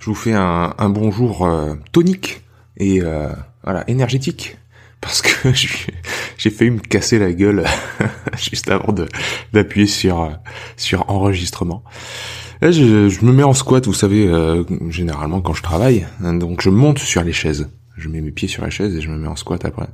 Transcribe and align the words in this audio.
je 0.00 0.06
vous 0.06 0.14
fais 0.14 0.32
un, 0.32 0.74
un 0.78 0.88
bonjour 0.88 1.46
euh, 1.46 1.74
tonique 1.92 2.42
et 2.78 3.02
euh, 3.02 3.28
voilà 3.62 3.84
énergétique 3.88 4.56
parce 5.00 5.20
que 5.22 5.52
j'ai 6.38 6.50
failli 6.50 6.70
me 6.70 6.78
casser 6.78 7.18
la 7.18 7.32
gueule 7.32 7.64
juste 8.38 8.70
avant 8.70 8.94
d'appuyer 9.52 9.86
sur 9.86 10.22
euh, 10.22 10.30
sur 10.76 11.08
enregistrement. 11.10 11.84
Là, 12.62 12.70
je, 12.72 13.24
me 13.24 13.32
mets 13.32 13.42
en 13.42 13.54
squat, 13.54 13.86
vous 13.86 13.94
savez, 13.94 14.26
euh, 14.26 14.64
généralement 14.90 15.40
quand 15.40 15.54
je 15.54 15.62
travaille, 15.62 16.06
donc 16.20 16.60
je 16.60 16.68
monte 16.68 16.98
sur 16.98 17.22
les 17.22 17.32
chaises. 17.32 17.70
Je 17.96 18.08
mets 18.10 18.20
mes 18.20 18.32
pieds 18.32 18.48
sur 18.48 18.62
la 18.62 18.68
chaise 18.68 18.94
et 18.94 19.00
je 19.00 19.08
me 19.08 19.16
mets 19.16 19.28
en 19.28 19.36
squat 19.36 19.64
après. 19.64 19.88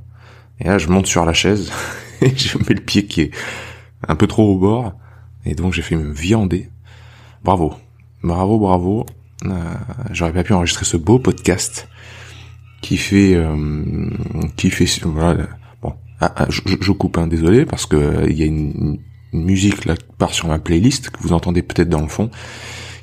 Et 0.59 0.65
là, 0.65 0.77
je 0.77 0.89
monte 0.89 1.05
sur 1.05 1.23
la 1.23 1.33
chaise 1.33 1.71
et 2.21 2.35
je 2.35 2.57
mets 2.57 2.75
le 2.75 2.81
pied 2.81 3.05
qui 3.05 3.21
est 3.21 3.31
un 4.07 4.15
peu 4.15 4.27
trop 4.27 4.53
au 4.53 4.57
bord 4.57 4.93
et 5.45 5.55
donc 5.55 5.73
j'ai 5.73 5.81
fait 5.81 5.95
me 5.95 6.11
viander. 6.11 6.69
Bravo, 7.43 7.73
Bravo, 8.23 8.57
bravo. 8.59 9.05
Euh, 9.45 9.73
J'aurais 10.11 10.33
pas 10.33 10.43
pu 10.43 10.53
enregistrer 10.53 10.85
ce 10.85 10.97
beau 10.97 11.19
podcast 11.19 11.87
qui 12.81 12.97
fait, 12.97 13.35
euh, 13.35 14.09
qui 14.55 14.69
fait, 14.69 14.85
voilà. 15.03 15.47
Bon, 15.81 15.93
ah, 16.21 16.33
ah, 16.35 16.45
je, 16.49 16.61
je 16.79 16.91
coupe, 16.91 17.17
hein, 17.17 17.27
désolé, 17.27 17.65
parce 17.65 17.85
que 17.85 17.95
euh, 17.95 18.27
il 18.29 18.37
y 18.37 18.43
a 18.43 18.45
une, 18.45 18.99
une 19.33 19.43
musique 19.43 19.85
là 19.85 19.95
qui 19.95 20.05
part 20.17 20.33
sur 20.33 20.47
ma 20.47 20.59
playlist 20.59 21.09
que 21.09 21.21
vous 21.21 21.33
entendez 21.33 21.61
peut-être 21.61 21.89
dans 21.89 22.01
le 22.01 22.07
fond, 22.07 22.29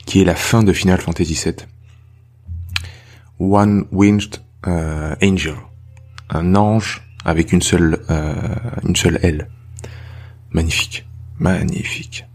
qui 0.07 0.21
est 0.21 0.25
la 0.25 0.35
fin 0.35 0.63
de 0.63 0.73
Final 0.73 1.01
Fantasy 1.01 1.35
VII. 1.45 1.55
One 3.41 3.85
Winged 3.91 4.37
Angel, 4.67 5.55
un 6.31 6.55
ange 6.55 7.03
avec 7.25 7.53
une 7.53 7.63
seule, 7.63 8.01
euh, 8.11 8.35
une 8.87 8.97
seule 8.97 9.19
aile. 9.23 9.49
Magnifique, 10.53 11.07
magnifique. 11.39 12.27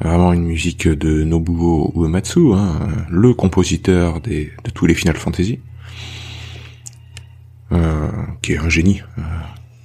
Vraiment 0.00 0.32
une 0.32 0.44
musique 0.44 0.86
de 0.86 1.24
Nobuo 1.24 1.92
Uematsu, 1.96 2.52
hein, 2.54 2.78
le 3.10 3.34
compositeur 3.34 4.20
de 4.20 4.70
tous 4.72 4.86
les 4.86 4.94
Final 4.94 5.16
Fantasy, 5.16 5.58
euh, 7.72 8.08
qui 8.40 8.52
est 8.52 8.58
un 8.58 8.68
génie. 8.68 9.02
euh, 9.18 9.22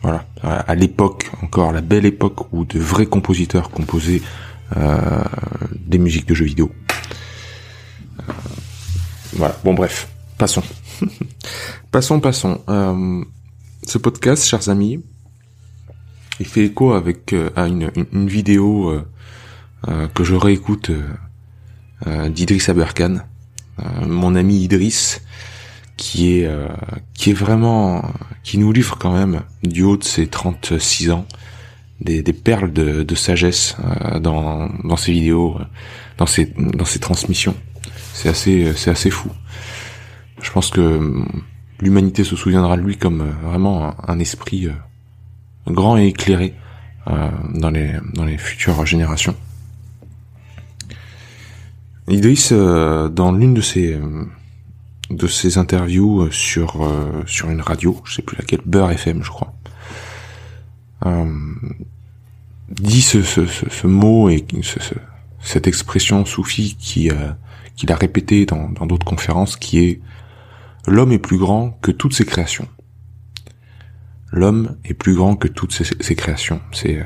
voilà, 0.03 0.25
à 0.43 0.75
l'époque 0.75 1.31
encore, 1.41 1.71
la 1.71 1.81
belle 1.81 2.05
époque 2.05 2.53
où 2.53 2.65
de 2.65 2.77
vrais 2.77 3.05
compositeurs 3.05 3.71
composaient 3.71 4.21
euh, 4.75 5.23
des 5.79 5.97
musiques 5.97 6.27
de 6.27 6.35
jeux 6.35 6.45
vidéo. 6.45 6.71
Voilà, 9.33 9.57
bon 9.63 9.73
bref, 9.73 10.09
passons. 10.37 10.63
passons, 11.91 12.19
passons. 12.19 12.61
Ce 13.87 13.97
podcast, 13.97 14.45
chers 14.45 14.69
amis, 14.69 15.01
il 16.39 16.45
fait 16.45 16.65
écho 16.65 16.91
avec 16.91 17.33
à 17.55 17.67
une, 17.67 17.89
vidéo 18.27 19.03
que 20.13 20.23
je 20.23 20.35
réécoute 20.35 20.89
euh, 20.89 21.07
euh, 22.07 22.29
d'Idriss 22.29 22.69
Aberkan, 22.69 23.17
euh, 23.79 23.83
mon 24.05 24.35
ami 24.35 24.61
Idriss, 24.63 25.21
qui 25.97 26.39
est 26.39 26.45
euh, 26.45 26.67
qui 27.13 27.31
est 27.31 27.33
vraiment 27.33 28.03
qui 28.43 28.57
nous 28.57 28.71
livre 28.71 28.97
quand 28.97 29.13
même 29.13 29.43
du 29.63 29.83
haut 29.83 29.97
de 29.97 30.03
ses 30.03 30.27
36 30.27 31.11
ans 31.11 31.25
des, 32.01 32.21
des 32.21 32.33
perles 32.33 32.73
de, 32.73 33.03
de 33.03 33.15
sagesse 33.15 33.77
euh, 33.83 34.19
dans 34.19 34.69
dans 34.83 34.97
ses 34.97 35.11
vidéos, 35.11 35.57
euh, 35.59 35.63
dans 36.17 36.25
ses 36.25 36.45
dans 36.57 36.85
ses 36.85 36.99
transmissions. 36.99 37.55
C'est 38.13 38.29
assez 38.29 38.73
c'est 38.75 38.91
assez 38.91 39.09
fou. 39.09 39.29
Je 40.41 40.51
pense 40.51 40.69
que 40.69 40.81
hum, 40.81 41.43
l'humanité 41.79 42.23
se 42.23 42.35
souviendra 42.35 42.77
de 42.77 42.81
lui 42.81 42.97
comme 42.97 43.21
euh, 43.21 43.47
vraiment 43.47 43.93
un, 44.07 44.19
esprit 44.19 44.67
euh, 44.67 44.73
grand 45.67 45.97
et 45.97 46.07
éclairé 46.07 46.53
euh, 47.07 47.29
dans 47.53 47.69
les 47.69 47.93
dans 48.13 48.25
les 48.25 48.37
futures 48.37 48.85
générations. 48.85 49.35
Idriss, 52.07 52.49
euh, 52.51 53.07
dans 53.09 53.31
l'une 53.31 53.53
de 53.53 53.61
ses 53.61 53.99
de 55.09 55.27
ses 55.27 55.57
interviews 55.57 56.23
euh, 56.23 56.31
sur 56.31 56.81
euh, 56.83 57.23
sur 57.27 57.49
une 57.49 57.61
radio, 57.61 58.01
je 58.05 58.15
sais 58.15 58.21
plus 58.21 58.37
laquelle, 58.37 58.61
Beurre 58.65 58.91
FM, 58.91 59.23
je 59.23 59.29
crois, 59.29 59.53
dit 62.69 63.01
ce, 63.01 63.21
ce, 63.21 63.45
ce, 63.45 63.87
mot 63.87 64.29
et 64.29 64.45
ce, 64.61 64.79
ce- 64.79 64.93
cette 65.41 65.67
expression 65.67 66.25
soufie 66.25 66.75
qui 66.79 67.09
qu'il 67.75 67.91
a 67.91 67.95
répété 67.95 68.45
dans 68.45 68.69
dans 68.69 68.85
d'autres 68.85 69.05
conférences, 69.05 69.55
qui 69.57 69.79
est 69.79 70.01
l'homme 70.87 71.11
est 71.11 71.19
plus 71.19 71.37
grand 71.37 71.71
que 71.81 71.91
toutes 71.91 72.13
ses 72.13 72.25
créations. 72.25 72.67
L'homme 74.31 74.77
est 74.85 74.93
plus 74.95 75.13
grand 75.15 75.35
que 75.35 75.47
toutes 75.47 75.73
ses, 75.73 75.85
ses 75.99 76.15
créations. 76.15 76.61
C'est 76.71 77.03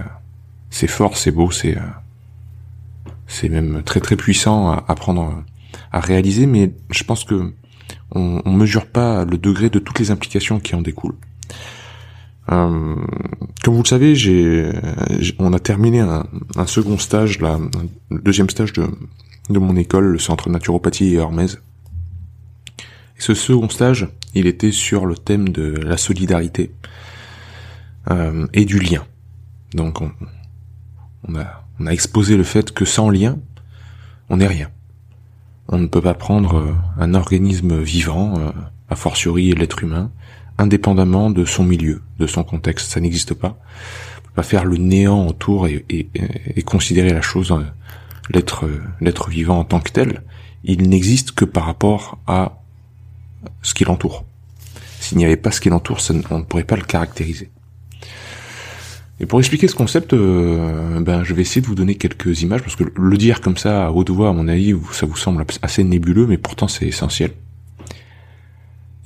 c'est 0.69 0.87
fort, 0.87 1.17
c'est 1.17 1.31
beau, 1.31 1.51
c'est 1.51 1.77
c'est 3.27 3.49
même 3.49 3.83
très 3.83 3.99
très 3.99 4.15
puissant 4.15 4.69
à, 4.69 4.85
à 4.88 4.95
prendre 4.95 5.43
à 5.91 5.99
réaliser, 5.99 6.45
mais 6.45 6.73
je 6.89 7.03
pense 7.03 7.23
que 7.23 7.53
on, 8.11 8.41
on 8.45 8.51
mesure 8.51 8.88
pas 8.88 9.25
le 9.25 9.38
degré 9.38 9.69
de 9.69 9.79
toutes 9.79 9.99
les 9.99 10.11
implications 10.11 10.59
qui 10.59 10.75
en 10.75 10.81
découlent. 10.81 11.17
Euh, 12.51 12.95
comme 13.63 13.73
vous 13.73 13.83
le 13.83 13.88
savez, 13.88 14.15
j'ai, 14.15 14.71
on 15.39 15.51
a 15.51 15.59
terminé 15.59 15.99
un, 15.99 16.25
un 16.55 16.65
second 16.65 16.97
stage, 16.97 17.39
là, 17.39 17.59
un 17.59 18.15
deuxième 18.15 18.49
stage 18.49 18.71
de, 18.73 18.88
de 19.49 19.59
mon 19.59 19.75
école, 19.75 20.05
le 20.05 20.19
centre 20.19 20.49
naturopathie 20.49 21.15
et 21.15 21.17
Hermès. 21.17 21.57
Ce 23.17 23.33
second 23.33 23.69
stage, 23.69 24.07
il 24.33 24.47
était 24.47 24.71
sur 24.71 25.05
le 25.05 25.15
thème 25.15 25.49
de 25.49 25.71
la 25.71 25.97
solidarité 25.97 26.71
euh, 28.09 28.47
et 28.53 28.63
du 28.63 28.79
lien. 28.79 29.05
Donc, 29.73 30.01
on, 30.01 30.11
on 31.27 31.35
a, 31.35 31.66
on 31.79 31.88
a 31.88 31.91
exposé 31.91 32.38
le 32.38 32.43
fait 32.43 32.71
que 32.71 32.85
sans 32.85 33.09
lien, 33.09 33.38
on 34.29 34.38
n'est 34.38 34.47
rien. 34.47 34.69
On 35.69 35.77
ne 35.77 35.88
peut 35.88 36.01
pas 36.01 36.13
prendre 36.13 36.57
euh, 36.57 36.73
un 36.97 37.13
organisme 37.13 37.79
vivant, 37.81 38.39
euh, 38.39 38.51
a 38.89 38.95
fortiori 38.95 39.51
l'être 39.53 39.83
humain, 39.83 40.11
indépendamment 40.57 41.29
de 41.29 41.45
son 41.45 41.63
milieu, 41.63 42.01
de 42.19 42.27
son 42.27 42.43
contexte. 42.43 42.91
Ça 42.91 42.99
n'existe 42.99 43.33
pas. 43.33 43.59
On 44.17 44.21
peut 44.27 44.33
pas 44.35 44.43
faire 44.43 44.65
le 44.65 44.77
néant 44.77 45.27
autour 45.27 45.67
et, 45.67 45.85
considérer 46.65 47.11
la 47.13 47.21
chose, 47.21 47.51
euh, 47.51 47.63
l'être, 48.29 48.69
l'être 49.01 49.29
vivant 49.29 49.59
en 49.59 49.65
tant 49.65 49.79
que 49.79 49.91
tel. 49.91 50.23
Il 50.63 50.89
n'existe 50.89 51.31
que 51.33 51.45
par 51.45 51.65
rapport 51.65 52.17
à 52.27 52.61
ce 53.61 53.73
qui 53.73 53.83
l'entoure. 53.83 54.25
S'il 54.99 55.17
n'y 55.17 55.25
avait 55.25 55.38
pas 55.38 55.51
ce 55.51 55.61
qui 55.61 55.69
l'entoure, 55.69 55.99
ne- 56.09 56.21
on 56.31 56.39
ne 56.39 56.44
pourrait 56.44 56.63
pas 56.63 56.75
le 56.75 56.83
caractériser. 56.83 57.51
Et 59.19 59.25
pour 59.25 59.39
expliquer 59.39 59.67
ce 59.67 59.75
concept, 59.75 60.13
euh, 60.13 61.00
ben, 61.00 61.23
je 61.23 61.33
vais 61.33 61.41
essayer 61.41 61.61
de 61.61 61.66
vous 61.66 61.75
donner 61.75 61.95
quelques 61.95 62.44
images, 62.44 62.61
parce 62.61 62.75
que 62.75 62.83
le 62.95 63.17
dire 63.17 63.41
comme 63.41 63.57
ça 63.57 63.88
à 63.88 63.91
haute 63.91 64.11
voix, 64.11 64.29
à 64.29 64.33
mon 64.33 64.47
avis, 64.47 64.75
ça 64.91 65.05
vous 65.07 65.17
semble 65.17 65.44
assez 65.61 65.83
nébuleux, 65.83 66.28
mais 66.28 66.38
pourtant 66.38 66.67
c'est 66.67 66.85
essentiel. 66.85 67.31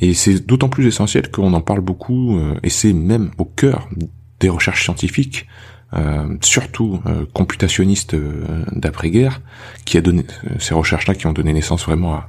Et 0.02 0.14
c'est 0.14 0.46
d'autant 0.46 0.68
plus 0.68 0.86
essentiel 0.86 1.30
qu'on 1.32 1.54
en 1.54 1.62
parle 1.62 1.82
beaucoup, 1.82 2.38
euh, 2.38 2.56
et 2.64 2.70
c'est 2.70 2.92
même 2.92 3.32
au 3.38 3.46
cœur 3.46 3.88
des 4.42 4.50
recherches 4.50 4.84
scientifiques, 4.84 5.48
euh, 5.94 6.36
surtout 6.42 7.02
computationnistes 7.34 8.16
d'après-guerre, 8.72 9.42
qui 9.86 9.98
a 9.98 10.02
donné 10.02 10.26
ces 10.60 10.74
recherches-là 10.74 11.16
qui 11.16 11.28
ont 11.28 11.34
donné 11.34 11.54
naissance 11.54 11.86
vraiment 11.86 12.22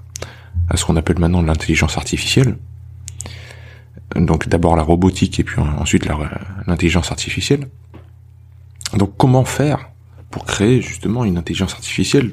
à, 0.69 0.77
ce 0.77 0.85
qu'on 0.85 0.97
appelle 0.97 1.19
maintenant 1.19 1.43
l'intelligence 1.43 1.97
artificielle. 1.97 2.59
Donc 4.17 4.49
d'abord 4.49 4.77
la 4.77 4.83
robotique 4.83 5.41
et 5.41 5.45
puis 5.45 5.61
ensuite 5.61 6.07
l'intelligence 6.67 7.11
artificielle. 7.11 7.69
Donc 8.97 9.17
comment 9.17 9.45
faire 9.45 9.91
pour 10.31 10.45
créer 10.45 10.81
justement 10.81 11.25
une 11.25 11.39
intelligence 11.39 11.73
artificielle 11.75 12.33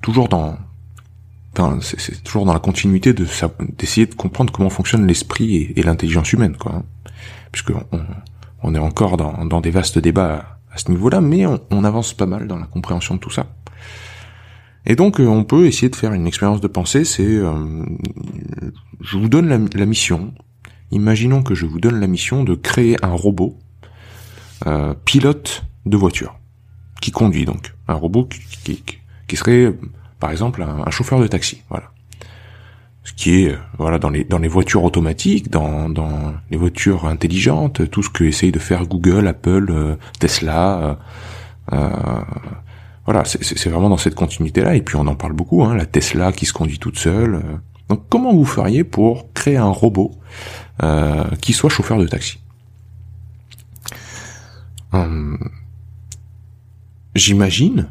toujours 0.00 0.28
dans 0.28 0.58
c'est 1.82 2.22
toujours 2.22 2.46
dans 2.46 2.54
la 2.54 2.60
continuité 2.60 3.12
de 3.12 3.26
sa- 3.26 3.52
d'essayer 3.76 4.06
de 4.06 4.14
comprendre 4.14 4.52
comment 4.52 4.70
fonctionne 4.70 5.06
l'esprit 5.06 5.72
et, 5.76 5.82
l'intelligence 5.82 6.32
humaine 6.32 6.56
quoi 6.56 6.76
hein. 6.76 6.82
puisque 7.50 7.72
on, 8.62 8.74
est 8.74 8.78
encore 8.78 9.18
dans, 9.18 9.44
dans 9.44 9.60
des 9.60 9.70
vastes 9.70 9.98
débats 9.98 10.58
à, 10.72 10.78
ce 10.78 10.90
niveau-là 10.90 11.20
mais 11.20 11.44
on, 11.46 11.84
avance 11.84 12.14
pas 12.14 12.24
mal 12.24 12.46
dans 12.46 12.58
la 12.58 12.64
compréhension 12.64 13.16
de 13.16 13.20
tout 13.20 13.30
ça 13.30 13.48
et 14.86 14.96
donc 14.96 15.20
euh, 15.20 15.26
on 15.26 15.44
peut 15.44 15.66
essayer 15.66 15.90
de 15.90 15.96
faire 15.96 16.14
une 16.14 16.26
expérience 16.26 16.62
de 16.62 16.68
pensée 16.68 17.04
c'est 17.04 17.26
euh, 17.26 17.84
je 19.02 19.18
vous 19.18 19.28
donne 19.28 19.68
la 19.74 19.86
mission 19.86 20.32
imaginons 20.90 21.42
que 21.42 21.54
je 21.54 21.66
vous 21.66 21.80
donne 21.80 22.00
la 22.00 22.06
mission 22.06 22.44
de 22.44 22.54
créer 22.54 22.96
un 23.04 23.12
robot 23.12 23.58
euh, 24.66 24.94
pilote 25.04 25.64
de 25.86 25.96
voiture 25.96 26.38
qui 27.00 27.10
conduit 27.10 27.44
donc 27.44 27.74
un 27.88 27.94
robot 27.94 28.28
qui, 28.64 29.36
serait 29.36 29.74
par 30.20 30.30
exemple 30.30 30.62
un, 30.62 30.90
chauffeur 30.90 31.20
de 31.20 31.26
taxi, 31.26 31.62
voilà. 31.68 31.90
Ce 33.04 33.12
qui 33.12 33.42
est 33.42 33.56
voilà 33.78 33.98
dans 33.98 34.10
les 34.10 34.22
dans 34.22 34.38
les 34.38 34.46
voitures 34.46 34.84
automatiques, 34.84 35.50
dans 35.50 35.88
dans 35.88 36.34
les 36.50 36.56
voitures 36.56 37.06
intelligentes, 37.06 37.90
tout 37.90 38.04
ce 38.04 38.08
que 38.08 38.22
essaye 38.22 38.52
de 38.52 38.60
faire 38.60 38.86
Google, 38.86 39.26
Apple, 39.26 39.96
Tesla. 40.20 40.98
voilà, 41.68 43.24
c'est 43.24 43.68
vraiment 43.68 43.88
dans 43.88 43.96
cette 43.96 44.14
continuité-là. 44.14 44.76
Et 44.76 44.82
puis 44.82 44.94
on 44.94 45.06
en 45.08 45.16
parle 45.16 45.32
beaucoup, 45.32 45.64
hein, 45.64 45.74
la 45.74 45.86
Tesla 45.86 46.30
qui 46.30 46.46
se 46.46 46.52
conduit 46.52 46.78
toute 46.78 46.98
seule. 46.98 47.42
Donc 47.88 48.04
comment 48.08 48.32
vous 48.32 48.44
feriez 48.44 48.84
pour 48.84 49.32
créer 49.32 49.56
un 49.56 49.70
robot 49.70 50.12
qui 51.40 51.52
soit 51.52 51.70
chauffeur 51.70 51.98
de 51.98 52.06
taxi? 52.06 52.41
Hum, 54.92 55.38
J'imagine, 57.14 57.90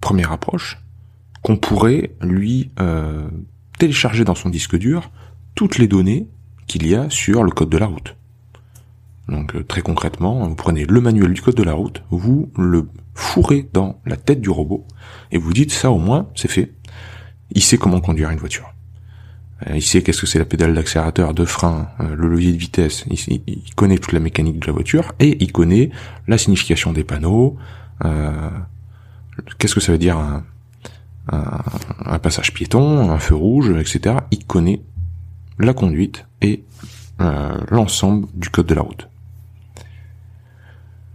première 0.00 0.30
approche, 0.30 0.78
qu'on 1.42 1.56
pourrait 1.56 2.10
lui 2.20 2.70
euh, 2.80 3.28
télécharger 3.78 4.24
dans 4.24 4.34
son 4.34 4.50
disque 4.50 4.76
dur 4.76 5.10
toutes 5.54 5.78
les 5.78 5.88
données 5.88 6.28
qu'il 6.66 6.86
y 6.86 6.94
a 6.94 7.08
sur 7.08 7.42
le 7.42 7.50
code 7.50 7.70
de 7.70 7.78
la 7.78 7.86
route. 7.86 8.14
Donc 9.28 9.54
euh, 9.54 9.64
très 9.64 9.80
concrètement, 9.80 10.46
vous 10.46 10.54
prenez 10.54 10.84
le 10.84 11.00
manuel 11.00 11.32
du 11.32 11.40
code 11.40 11.54
de 11.54 11.62
la 11.62 11.72
route, 11.72 12.02
vous 12.10 12.50
le 12.56 12.88
fourrez 13.14 13.68
dans 13.72 14.00
la 14.04 14.16
tête 14.16 14.42
du 14.42 14.50
robot 14.50 14.86
et 15.30 15.38
vous 15.38 15.54
dites 15.54 15.72
ça 15.72 15.90
au 15.90 15.98
moins 15.98 16.28
c'est 16.34 16.50
fait. 16.50 16.74
Il 17.52 17.62
sait 17.62 17.78
comment 17.78 18.00
conduire 18.00 18.30
une 18.30 18.38
voiture. 18.38 18.74
Euh, 19.66 19.76
il 19.76 19.82
sait 19.82 20.02
qu'est-ce 20.02 20.20
que 20.20 20.26
c'est 20.26 20.38
la 20.38 20.44
pédale 20.44 20.74
d'accélérateur, 20.74 21.34
de 21.34 21.44
frein, 21.44 21.88
le 21.98 22.28
levier 22.28 22.52
de 22.52 22.58
vitesse. 22.58 23.04
Il, 23.10 23.74
connaît 23.74 23.98
toute 23.98 24.12
la 24.12 24.20
mécanique 24.20 24.60
de 24.60 24.66
la 24.66 24.72
voiture 24.72 25.12
et 25.18 25.42
il 25.42 25.52
connaît 25.52 25.90
la 26.26 26.38
signification 26.38 26.92
des 26.92 27.04
panneaux, 27.04 27.56
euh, 28.04 28.50
qu'est-ce 29.58 29.74
que 29.74 29.80
ça 29.80 29.92
veut 29.92 29.98
dire 29.98 30.16
un, 30.16 30.44
un, 31.30 32.18
passage 32.18 32.52
piéton, 32.52 33.10
un 33.10 33.18
feu 33.18 33.34
rouge, 33.34 33.70
etc. 33.70 34.16
Il 34.30 34.44
connaît 34.44 34.80
la 35.58 35.74
conduite 35.74 36.26
et 36.40 36.64
euh, 37.20 37.58
l'ensemble 37.70 38.28
du 38.34 38.48
code 38.48 38.66
de 38.66 38.74
la 38.74 38.82
route. 38.82 39.08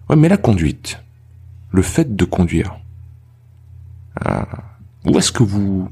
Ouais, 0.10 0.16
mais 0.16 0.30
la 0.30 0.38
conduite, 0.38 1.00
le 1.72 1.82
fait 1.82 2.16
de 2.16 2.26
conduire, 2.26 2.78
euh, 4.28 4.44
où 5.06 5.18
est-ce 5.18 5.32
que 5.32 5.44
vous 5.44 5.90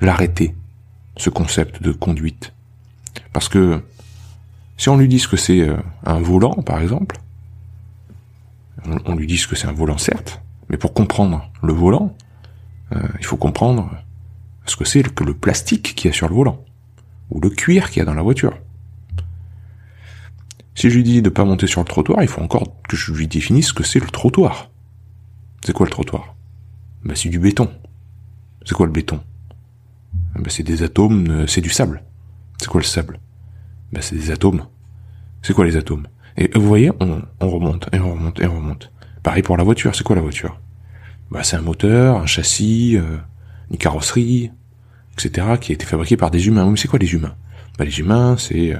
l'arrêtez, 0.00 0.54
ce 1.20 1.30
concept 1.30 1.82
de 1.82 1.92
conduite 1.92 2.52
Parce 3.32 3.48
que 3.48 3.82
si 4.76 4.88
on 4.88 4.96
lui 4.96 5.08
dit 5.08 5.22
que 5.30 5.36
c'est 5.36 5.68
un 6.04 6.20
volant, 6.20 6.54
par 6.54 6.80
exemple, 6.80 7.20
on, 9.04 9.14
lui 9.14 9.26
dit 9.26 9.38
que 9.46 9.54
c'est 9.54 9.68
un 9.68 9.72
volant, 9.72 9.98
certes, 9.98 10.40
mais 10.70 10.78
pour 10.78 10.94
comprendre 10.94 11.50
le 11.62 11.74
volant, 11.74 12.16
euh, 12.92 13.02
il 13.18 13.26
faut 13.26 13.36
comprendre 13.36 13.90
ce 14.64 14.76
que 14.76 14.86
c'est 14.86 15.02
que 15.02 15.24
le 15.24 15.34
plastique 15.34 15.94
qu'il 15.94 16.10
y 16.10 16.14
a 16.14 16.16
sur 16.16 16.28
le 16.28 16.34
volant, 16.34 16.64
ou 17.30 17.40
le 17.40 17.50
cuir 17.50 17.90
qu'il 17.90 17.98
y 17.98 18.02
a 18.02 18.06
dans 18.06 18.14
la 18.14 18.22
voiture. 18.22 18.56
Si 20.74 20.88
je 20.88 20.96
lui 20.96 21.02
dis 21.02 21.20
de 21.20 21.28
pas 21.28 21.44
monter 21.44 21.66
sur 21.66 21.82
le 21.82 21.86
trottoir, 21.86 22.22
il 22.22 22.28
faut 22.28 22.40
encore 22.40 22.80
que 22.88 22.96
je 22.96 23.12
lui 23.12 23.28
définisse 23.28 23.68
ce 23.68 23.74
que 23.74 23.84
c'est 23.84 24.00
le 24.00 24.06
trottoir. 24.06 24.70
C'est 25.62 25.74
quoi 25.74 25.84
le 25.84 25.92
trottoir? 25.92 26.34
Ben 27.04 27.14
c'est 27.14 27.28
du 27.28 27.38
béton. 27.38 27.70
C'est 28.64 28.74
quoi 28.74 28.86
le 28.86 28.92
béton? 28.92 29.20
Ben, 30.40 30.50
c'est 30.50 30.62
des 30.62 30.82
atomes, 30.82 31.26
euh, 31.30 31.46
c'est 31.46 31.60
du 31.60 31.70
sable. 31.70 32.02
C'est 32.58 32.68
quoi 32.68 32.80
le 32.80 32.86
sable? 32.86 33.20
Ben 33.92 34.02
c'est 34.02 34.16
des 34.16 34.30
atomes. 34.30 34.64
C'est 35.42 35.54
quoi 35.54 35.64
les 35.64 35.76
atomes? 35.76 36.06
Et 36.36 36.50
vous 36.54 36.66
voyez, 36.66 36.90
on, 37.00 37.22
remonte, 37.40 37.88
et 37.92 37.98
on 37.98 38.12
remonte, 38.12 38.40
et 38.40 38.46
on 38.46 38.56
remonte. 38.56 38.92
Pareil 39.22 39.42
pour 39.42 39.56
la 39.56 39.64
voiture, 39.64 39.94
c'est 39.94 40.04
quoi 40.04 40.16
la 40.16 40.22
voiture? 40.22 40.58
Bah 41.30 41.42
c'est 41.42 41.56
un 41.56 41.62
moteur, 41.62 42.16
un 42.16 42.26
châssis, 42.26 42.96
euh, 42.96 43.18
une 43.70 43.76
carrosserie, 43.76 44.50
etc. 45.14 45.46
qui 45.60 45.72
a 45.72 45.74
été 45.74 45.84
fabriqué 45.84 46.16
par 46.16 46.30
des 46.30 46.46
humains. 46.46 46.68
Mais 46.70 46.76
c'est 46.76 46.88
quoi 46.88 46.98
les 46.98 47.12
humains? 47.12 47.34
Bah 47.78 47.84
les 47.84 47.98
humains, 48.00 48.36
c'est 48.38 48.74
euh, 48.74 48.78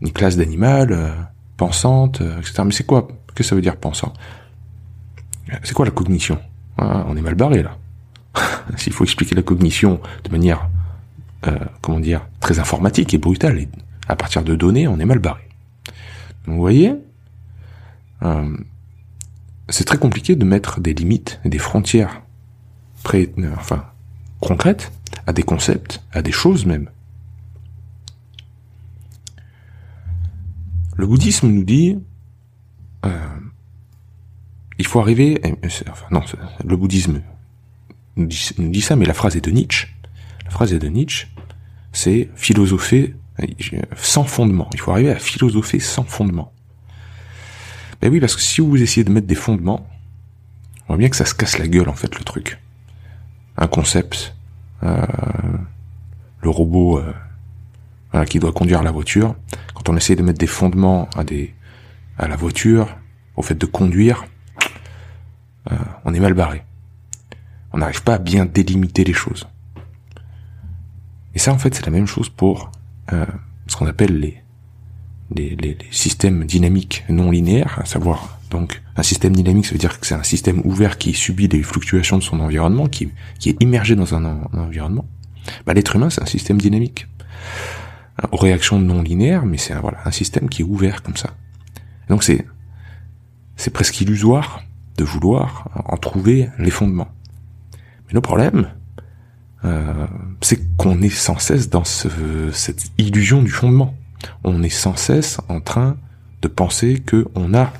une 0.00 0.12
classe 0.12 0.36
d'animal 0.36 0.92
euh, 0.92 1.10
pensante, 1.56 2.20
etc. 2.38 2.62
Mais 2.64 2.72
c'est 2.72 2.86
quoi? 2.86 3.06
Qu'est-ce 3.08 3.34
que 3.34 3.44
ça 3.44 3.54
veut 3.54 3.62
dire 3.62 3.76
pensant? 3.76 4.12
C'est 5.62 5.74
quoi 5.74 5.84
la 5.84 5.90
cognition? 5.90 6.38
Ah, 6.76 7.04
On 7.08 7.16
est 7.16 7.22
mal 7.22 7.34
barré 7.34 7.62
là. 7.62 7.76
S'il 8.76 8.92
faut 8.92 9.04
expliquer 9.04 9.34
la 9.34 9.42
cognition 9.42 10.00
de 10.24 10.30
manière, 10.30 10.68
comment 11.80 12.00
dire, 12.00 12.26
très 12.40 12.58
informatique 12.58 13.14
et 13.14 13.18
brutale, 13.18 13.58
et 13.58 13.68
à 14.08 14.16
partir 14.16 14.42
de 14.42 14.54
données, 14.54 14.88
on 14.88 14.98
est 14.98 15.04
mal 15.04 15.18
barré. 15.18 15.48
Vous 16.46 16.56
voyez, 16.56 16.94
euh, 18.22 18.56
c'est 19.68 19.84
très 19.84 19.98
compliqué 19.98 20.34
de 20.34 20.44
mettre 20.44 20.80
des 20.80 20.94
limites 20.94 21.40
des 21.44 21.58
frontières 21.58 22.22
euh, 23.14 23.26
enfin, 23.56 23.84
concrètes 24.40 24.92
à 25.26 25.32
des 25.32 25.42
concepts, 25.42 26.02
à 26.12 26.22
des 26.22 26.32
choses 26.32 26.66
même. 26.66 26.90
Le 30.96 31.06
bouddhisme 31.06 31.48
nous 31.48 31.64
dit, 31.64 31.98
euh, 33.04 33.10
il 34.78 34.86
faut 34.86 35.00
arriver, 35.00 35.40
enfin 35.88 36.06
non, 36.10 36.22
le 36.64 36.76
bouddhisme 36.76 37.22
nous 38.16 38.26
dit 38.26 38.80
ça, 38.80 38.96
mais 38.96 39.06
la 39.06 39.14
phrase 39.14 39.36
est 39.36 39.44
de 39.44 39.50
Nietzsche. 39.50 39.88
La 40.48 40.54
phrase 40.54 40.72
de 40.72 40.88
Nietzsche, 40.88 41.28
c'est 41.92 42.30
philosopher 42.34 43.14
sans 43.96 44.24
fondement. 44.24 44.70
Il 44.72 44.80
faut 44.80 44.92
arriver 44.92 45.10
à 45.10 45.16
philosopher 45.16 45.78
sans 45.78 46.04
fondement. 46.04 46.52
Ben 48.00 48.10
oui, 48.10 48.18
parce 48.18 48.34
que 48.34 48.40
si 48.40 48.62
vous 48.62 48.80
essayez 48.82 49.04
de 49.04 49.12
mettre 49.12 49.26
des 49.26 49.34
fondements, 49.34 49.86
on 50.84 50.94
voit 50.94 50.96
bien 50.96 51.10
que 51.10 51.16
ça 51.16 51.26
se 51.26 51.34
casse 51.34 51.58
la 51.58 51.68
gueule 51.68 51.90
en 51.90 51.94
fait 51.94 52.18
le 52.18 52.24
truc. 52.24 52.58
Un 53.58 53.66
concept, 53.66 54.34
euh, 54.84 55.04
le 56.40 56.48
robot 56.48 56.98
euh, 58.14 58.24
qui 58.24 58.38
doit 58.38 58.52
conduire 58.52 58.82
la 58.82 58.90
voiture. 58.90 59.36
Quand 59.74 59.90
on 59.90 59.96
essaie 59.98 60.16
de 60.16 60.22
mettre 60.22 60.38
des 60.38 60.46
fondements 60.46 61.10
à 62.16 62.26
la 62.26 62.36
voiture, 62.36 62.96
au 63.36 63.42
fait 63.42 63.54
de 63.54 63.66
conduire, 63.66 64.24
euh, 65.70 65.76
on 66.06 66.14
est 66.14 66.20
mal 66.20 66.32
barré. 66.32 66.64
On 67.74 67.78
n'arrive 67.78 68.02
pas 68.02 68.14
à 68.14 68.18
bien 68.18 68.46
délimiter 68.46 69.04
les 69.04 69.12
choses. 69.12 69.46
Et 71.38 71.40
ça, 71.40 71.52
en 71.52 71.58
fait, 71.58 71.72
c'est 71.72 71.86
la 71.86 71.92
même 71.92 72.08
chose 72.08 72.28
pour 72.30 72.72
euh, 73.12 73.24
ce 73.68 73.76
qu'on 73.76 73.86
appelle 73.86 74.18
les, 74.18 74.42
les, 75.30 75.54
les, 75.54 75.78
systèmes 75.92 76.44
dynamiques 76.44 77.04
non 77.08 77.30
linéaires, 77.30 77.78
à 77.80 77.84
savoir 77.84 78.40
donc 78.50 78.82
un 78.96 79.04
système 79.04 79.36
dynamique, 79.36 79.66
ça 79.66 79.72
veut 79.72 79.78
dire 79.78 80.00
que 80.00 80.04
c'est 80.08 80.16
un 80.16 80.24
système 80.24 80.60
ouvert 80.64 80.98
qui 80.98 81.12
subit 81.12 81.46
des 81.46 81.62
fluctuations 81.62 82.18
de 82.18 82.24
son 82.24 82.40
environnement, 82.40 82.88
qui, 82.88 83.12
qui 83.38 83.50
est 83.50 83.62
immergé 83.62 83.94
dans 83.94 84.16
un, 84.16 84.24
environnement. 84.52 85.06
Bah, 85.64 85.74
l'être 85.74 85.94
humain, 85.94 86.10
c'est 86.10 86.22
un 86.22 86.26
système 86.26 86.58
dynamique 86.58 87.06
aux 88.32 88.36
réactions 88.36 88.80
non 88.80 89.00
linéaires, 89.00 89.46
mais 89.46 89.58
c'est 89.58 89.74
un, 89.74 89.80
voilà 89.80 89.98
un 90.06 90.10
système 90.10 90.48
qui 90.48 90.62
est 90.62 90.64
ouvert 90.64 91.04
comme 91.04 91.16
ça. 91.16 91.30
donc 92.08 92.24
c'est 92.24 92.44
c'est 93.54 93.70
presque 93.70 94.00
illusoire 94.00 94.64
de 94.96 95.04
vouloir 95.04 95.68
en 95.84 95.98
trouver 95.98 96.48
les 96.58 96.72
fondements. 96.72 97.12
Mais 98.08 98.14
le 98.14 98.20
problème, 98.20 98.72
euh, 99.64 100.06
c'est 100.40 100.76
qu'on 100.76 101.02
est 101.02 101.08
sans 101.08 101.38
cesse 101.38 101.68
dans 101.68 101.84
ce, 101.84 102.08
cette 102.52 102.90
illusion 102.98 103.42
du 103.42 103.50
fondement. 103.50 103.94
On 104.44 104.62
est 104.62 104.68
sans 104.68 104.96
cesse 104.96 105.38
en 105.48 105.60
train 105.60 105.96
de 106.42 106.48
penser 106.48 107.00
que 107.04 107.26
on 107.34 107.54
a, 107.54 107.72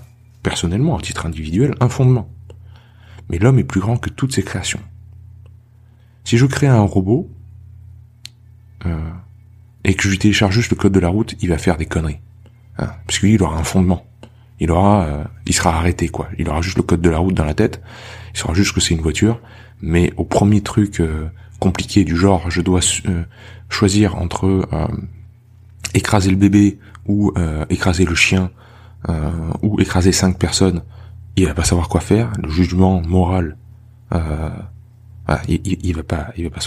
personnellement, 0.42 0.96
à 0.96 1.00
titre 1.00 1.26
individuel, 1.26 1.74
un 1.80 1.88
fondement. 1.88 2.28
Mais 3.30 3.38
l'homme 3.38 3.58
est 3.58 3.64
plus 3.64 3.80
grand 3.80 3.96
que 3.96 4.10
toutes 4.10 4.32
ses 4.32 4.42
créations. 4.42 4.80
Si 6.24 6.36
je 6.36 6.46
crée 6.46 6.66
un 6.66 6.80
robot, 6.80 7.30
euh, 8.86 8.96
et 9.84 9.94
que 9.94 10.02
je 10.02 10.08
lui 10.08 10.18
télécharge 10.18 10.54
juste 10.54 10.70
le 10.70 10.76
code 10.76 10.92
de 10.92 11.00
la 11.00 11.08
route, 11.08 11.34
il 11.40 11.48
va 11.48 11.58
faire 11.58 11.76
des 11.76 11.86
conneries. 11.86 12.18
Hein, 12.78 12.90
parce 13.06 13.18
qu'il 13.18 13.42
aura 13.42 13.58
un 13.58 13.64
fondement. 13.64 14.04
Il 14.60 14.70
aura, 14.70 15.04
euh, 15.04 15.24
il 15.46 15.54
sera 15.54 15.76
arrêté 15.76 16.08
quoi. 16.08 16.28
Il 16.38 16.48
aura 16.48 16.60
juste 16.62 16.76
le 16.76 16.82
code 16.82 17.00
de 17.00 17.10
la 17.10 17.18
route 17.18 17.34
dans 17.34 17.44
la 17.44 17.54
tête. 17.54 17.80
Il 18.34 18.38
saura 18.38 18.54
juste 18.54 18.72
que 18.74 18.80
c'est 18.80 18.94
une 18.94 19.00
voiture. 19.00 19.40
Mais 19.80 20.12
au 20.16 20.24
premier 20.24 20.60
truc 20.60 21.00
compliqué 21.58 22.04
du 22.04 22.16
genre 22.16 22.50
je 22.50 22.60
dois 22.60 22.80
euh, 23.06 23.24
choisir 23.68 24.16
entre 24.16 24.44
euh, 24.46 24.86
écraser 25.94 26.30
le 26.30 26.36
bébé 26.36 26.78
ou 27.06 27.32
euh, 27.36 27.64
écraser 27.70 28.04
le 28.04 28.14
chien 28.14 28.50
ou 29.62 29.80
écraser 29.80 30.10
cinq 30.10 30.38
personnes, 30.38 30.82
il 31.36 31.46
va 31.46 31.54
pas 31.54 31.64
savoir 31.64 31.88
quoi 31.88 32.00
faire. 32.00 32.30
Le 32.42 32.50
jugement 32.50 33.00
moral, 33.00 33.56
il, 34.12 35.60
il, 35.64 35.94
va 35.94 36.02
pas, 36.02 36.26
il 36.36 36.44
va 36.44 36.50
pas 36.50 36.60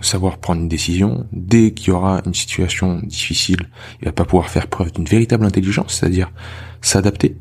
savoir 0.00 0.38
prendre 0.38 0.62
une 0.62 0.68
décision. 0.68 1.26
Dès 1.30 1.72
qu'il 1.72 1.88
y 1.88 1.90
aura 1.92 2.22
une 2.24 2.34
situation 2.34 3.00
difficile, 3.00 3.68
il 4.00 4.06
va 4.06 4.12
pas 4.12 4.24
pouvoir 4.24 4.48
faire 4.48 4.66
preuve 4.66 4.90
d'une 4.90 5.04
véritable 5.04 5.44
intelligence, 5.44 5.98
c'est-à-dire 6.00 6.32
s'adapter, 6.80 7.36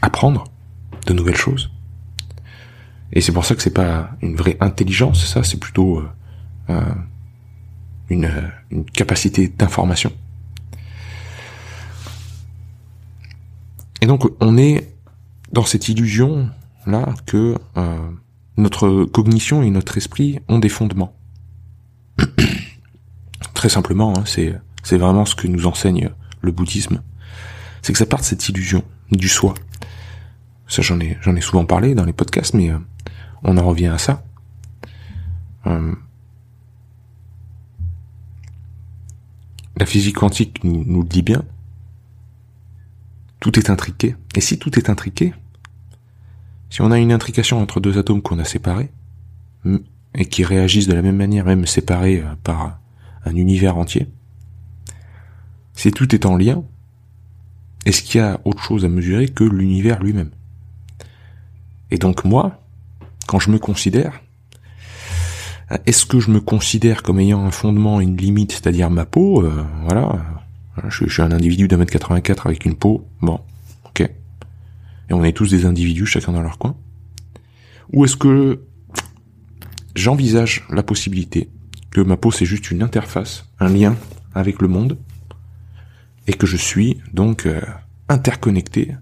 apprendre 0.00 0.44
de 1.06 1.12
nouvelles 1.12 1.36
choses. 1.36 1.70
Et 3.12 3.20
c'est 3.20 3.32
pour 3.32 3.44
ça 3.44 3.54
que 3.54 3.62
c'est 3.62 3.70
pas 3.70 4.10
une 4.20 4.36
vraie 4.36 4.56
intelligence, 4.60 5.24
ça, 5.26 5.42
c'est 5.42 5.58
plutôt 5.58 5.98
euh, 5.98 6.08
euh 6.70 6.94
une, 8.08 8.30
une 8.70 8.84
capacité 8.84 9.48
d'information. 9.48 10.12
Et 14.00 14.06
donc 14.06 14.30
on 14.40 14.56
est 14.56 14.92
dans 15.52 15.64
cette 15.64 15.88
illusion 15.88 16.50
là 16.86 17.06
que 17.26 17.56
euh, 17.76 18.10
notre 18.56 19.04
cognition 19.04 19.62
et 19.62 19.70
notre 19.70 19.96
esprit 19.96 20.38
ont 20.48 20.58
des 20.58 20.68
fondements. 20.68 21.16
Très 23.54 23.68
simplement, 23.68 24.16
hein, 24.16 24.22
c'est 24.24 24.54
c'est 24.82 24.98
vraiment 24.98 25.24
ce 25.24 25.34
que 25.34 25.48
nous 25.48 25.66
enseigne 25.66 26.10
le 26.40 26.52
bouddhisme. 26.52 27.02
C'est 27.82 27.92
que 27.92 27.98
ça 27.98 28.06
part 28.06 28.20
de 28.20 28.24
cette 28.24 28.48
illusion 28.48 28.84
du 29.10 29.28
soi. 29.28 29.54
Ça, 30.68 30.82
j'en 30.82 31.00
ai 31.00 31.18
j'en 31.22 31.34
ai 31.34 31.40
souvent 31.40 31.64
parlé 31.64 31.94
dans 31.94 32.04
les 32.04 32.12
podcasts, 32.12 32.54
mais 32.54 32.70
euh, 32.70 32.78
on 33.42 33.56
en 33.56 33.64
revient 33.64 33.86
à 33.86 33.98
ça. 33.98 34.24
Euh, 35.66 35.94
la 39.76 39.86
physique 39.86 40.16
quantique 40.16 40.62
nous, 40.64 40.84
nous 40.86 41.02
le 41.02 41.08
dit 41.08 41.22
bien. 41.22 41.44
Tout 43.40 43.58
est 43.58 43.70
intriqué. 43.70 44.16
Et 44.34 44.40
si 44.40 44.58
tout 44.58 44.78
est 44.78 44.90
intriqué, 44.90 45.34
si 46.70 46.82
on 46.82 46.90
a 46.90 46.98
une 46.98 47.12
intrication 47.12 47.60
entre 47.60 47.80
deux 47.80 47.98
atomes 47.98 48.22
qu'on 48.22 48.38
a 48.38 48.44
séparés, 48.44 48.90
et 50.14 50.26
qui 50.26 50.44
réagissent 50.44 50.88
de 50.88 50.94
la 50.94 51.02
même 51.02 51.16
manière, 51.16 51.44
même 51.44 51.66
séparés 51.66 52.20
euh, 52.20 52.34
par 52.42 52.78
un 53.24 53.36
univers 53.36 53.76
entier, 53.76 54.08
si 55.74 55.90
tout 55.90 56.14
est 56.14 56.24
en 56.26 56.36
lien, 56.36 56.62
est-ce 57.84 58.02
qu'il 58.02 58.20
y 58.20 58.24
a 58.24 58.40
autre 58.44 58.62
chose 58.62 58.84
à 58.84 58.88
mesurer 58.88 59.28
que 59.28 59.44
l'univers 59.44 60.02
lui-même? 60.02 60.30
Et 61.90 61.98
donc 61.98 62.24
moi, 62.24 62.65
quand 63.26 63.38
je 63.38 63.50
me 63.50 63.58
considère, 63.58 64.20
est-ce 65.84 66.06
que 66.06 66.20
je 66.20 66.30
me 66.30 66.40
considère 66.40 67.02
comme 67.02 67.18
ayant 67.18 67.44
un 67.44 67.50
fondement, 67.50 68.00
une 68.00 68.16
limite, 68.16 68.52
c'est-à-dire 68.52 68.90
ma 68.90 69.04
peau 69.04 69.42
euh, 69.42 69.64
Voilà, 69.82 70.24
je, 70.88 71.08
suis 71.08 71.22
un 71.22 71.32
individu 71.32 71.68
d'un 71.68 71.76
mètre 71.76 71.92
84 71.92 72.46
avec 72.46 72.64
une 72.64 72.76
peau, 72.76 73.06
bon, 73.20 73.40
ok. 73.84 74.00
Et 74.00 75.12
on 75.12 75.24
est 75.24 75.32
tous 75.32 75.50
des 75.50 75.66
individus, 75.66 76.06
chacun 76.06 76.32
dans 76.32 76.42
leur 76.42 76.58
coin. 76.58 76.76
Ou 77.92 78.04
est-ce 78.04 78.16
que 78.16 78.62
j'envisage 79.94 80.66
la 80.70 80.82
possibilité 80.82 81.50
que 81.90 82.00
ma 82.00 82.16
peau 82.16 82.30
c'est 82.30 82.46
juste 82.46 82.70
une 82.70 82.82
interface, 82.82 83.46
un 83.58 83.68
lien 83.68 83.96
avec 84.34 84.60
le 84.60 84.68
monde, 84.68 84.98
et 86.26 86.32
que 86.32 86.46
je 86.46 86.56
suis 86.56 87.00
donc 87.12 87.46
euh, 87.46 87.60
interconnecté 88.08 88.94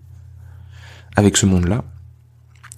avec 1.17 1.37
ce 1.37 1.47
monde-là, 1.47 1.85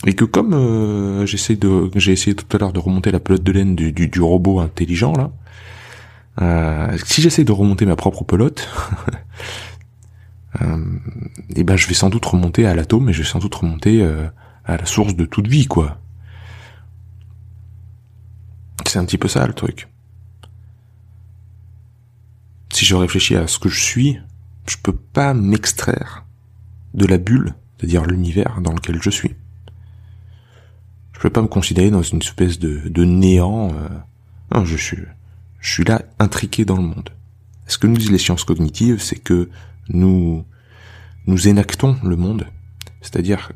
et 0.04 0.14
que 0.14 0.24
comme 0.24 0.52
euh, 0.52 1.24
j'essaie 1.24 1.56
de, 1.56 1.90
j'ai 1.94 2.12
essayé 2.12 2.36
tout 2.36 2.44
à 2.54 2.58
l'heure 2.58 2.72
de 2.72 2.78
remonter 2.78 3.10
la 3.10 3.20
pelote 3.20 3.42
de 3.42 3.52
laine 3.52 3.74
du, 3.74 4.20
robot 4.20 4.60
intelligent 4.60 5.12
là, 5.12 5.30
euh, 6.42 6.98
si 7.04 7.22
j'essaie 7.22 7.44
de 7.44 7.52
remonter 7.52 7.86
ma 7.86 7.96
propre 7.96 8.24
pelote, 8.24 8.68
euh, 10.60 10.98
et 11.50 11.60
eh 11.60 11.64
ben 11.64 11.76
je 11.76 11.86
vais 11.88 11.94
sans 11.94 12.10
doute 12.10 12.26
remonter 12.26 12.66
à 12.66 12.74
l'atome, 12.74 13.08
et 13.08 13.12
je 13.14 13.22
vais 13.22 13.28
sans 13.28 13.38
doute 13.38 13.54
remonter 13.54 14.02
euh, 14.02 14.26
à 14.66 14.76
la 14.76 14.84
source 14.84 15.16
de 15.16 15.24
toute 15.24 15.46
vie 15.46 15.66
quoi. 15.66 15.98
C'est 18.86 18.98
un 18.98 19.04
petit 19.04 19.18
peu 19.18 19.28
ça 19.28 19.46
le 19.46 19.54
truc. 19.54 19.88
Si 22.72 22.84
je 22.84 22.94
réfléchis 22.94 23.36
à 23.36 23.46
ce 23.46 23.58
que 23.58 23.70
je 23.70 23.80
suis, 23.80 24.18
je 24.68 24.76
peux 24.82 24.94
pas 24.94 25.32
m'extraire 25.32 26.26
de 26.92 27.06
la 27.06 27.16
bulle, 27.16 27.54
c'est-à-dire 27.76 28.04
l'univers 28.04 28.60
dans 28.60 28.72
lequel 28.72 29.02
je 29.02 29.10
suis. 29.10 29.34
Je 31.16 31.22
peux 31.22 31.30
pas 31.30 31.40
me 31.40 31.48
considérer 31.48 31.90
dans 31.90 32.02
une 32.02 32.18
espèce 32.18 32.58
de, 32.58 32.88
de 32.88 33.04
néant. 33.04 33.72
Euh, 34.52 34.64
je 34.66 34.76
suis, 34.76 34.98
je 35.60 35.72
suis 35.72 35.84
là 35.84 36.02
intriqué 36.18 36.66
dans 36.66 36.76
le 36.76 36.82
monde. 36.82 37.08
Ce 37.66 37.78
que 37.78 37.86
nous 37.86 37.96
disent 37.96 38.10
les 38.10 38.18
sciences 38.18 38.44
cognitives, 38.44 39.00
c'est 39.00 39.18
que 39.18 39.48
nous 39.88 40.44
nous 41.26 41.48
énactons 41.48 41.96
le 42.04 42.16
monde, 42.16 42.46
c'est-à-dire 43.00 43.50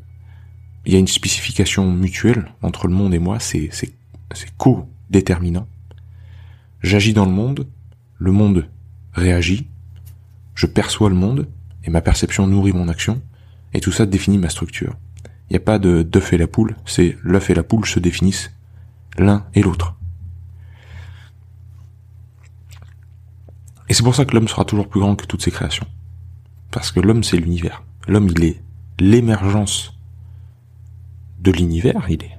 il 0.86 0.94
y 0.94 0.96
a 0.96 0.98
une 0.98 1.06
spécification 1.06 1.92
mutuelle 1.92 2.50
entre 2.62 2.88
le 2.88 2.94
monde 2.94 3.12
et 3.12 3.18
moi, 3.18 3.38
c'est 3.38 3.68
c'est 3.72 3.92
c'est 4.32 4.56
co-déterminant. 4.56 5.68
J'agis 6.82 7.12
dans 7.12 7.26
le 7.26 7.30
monde, 7.30 7.68
le 8.16 8.32
monde 8.32 8.68
réagit, 9.12 9.68
je 10.54 10.66
perçois 10.66 11.10
le 11.10 11.14
monde 11.14 11.46
et 11.84 11.90
ma 11.90 12.00
perception 12.00 12.46
nourrit 12.46 12.72
mon 12.72 12.88
action 12.88 13.20
et 13.74 13.80
tout 13.80 13.92
ça 13.92 14.06
définit 14.06 14.38
ma 14.38 14.48
structure. 14.48 14.96
Il 15.50 15.54
n'y 15.54 15.56
a 15.56 15.64
pas 15.64 15.80
de 15.80 16.02
d'œuf 16.02 16.32
et 16.32 16.38
la 16.38 16.46
poule, 16.46 16.76
c'est 16.86 17.16
l'œuf 17.22 17.50
et 17.50 17.54
la 17.54 17.64
poule 17.64 17.84
se 17.84 17.98
définissent 17.98 18.52
l'un 19.18 19.46
et 19.54 19.62
l'autre. 19.62 19.96
Et 23.88 23.94
c'est 23.94 24.04
pour 24.04 24.14
ça 24.14 24.24
que 24.24 24.34
l'homme 24.34 24.46
sera 24.46 24.64
toujours 24.64 24.88
plus 24.88 25.00
grand 25.00 25.16
que 25.16 25.26
toutes 25.26 25.42
ses 25.42 25.50
créations. 25.50 25.86
Parce 26.70 26.92
que 26.92 27.00
l'homme, 27.00 27.24
c'est 27.24 27.36
l'univers. 27.36 27.82
L'homme, 28.06 28.28
il 28.28 28.44
est 28.44 28.62
l'émergence 29.00 29.98
de 31.40 31.50
l'univers. 31.50 32.06
Il 32.08 32.22
est, 32.22 32.38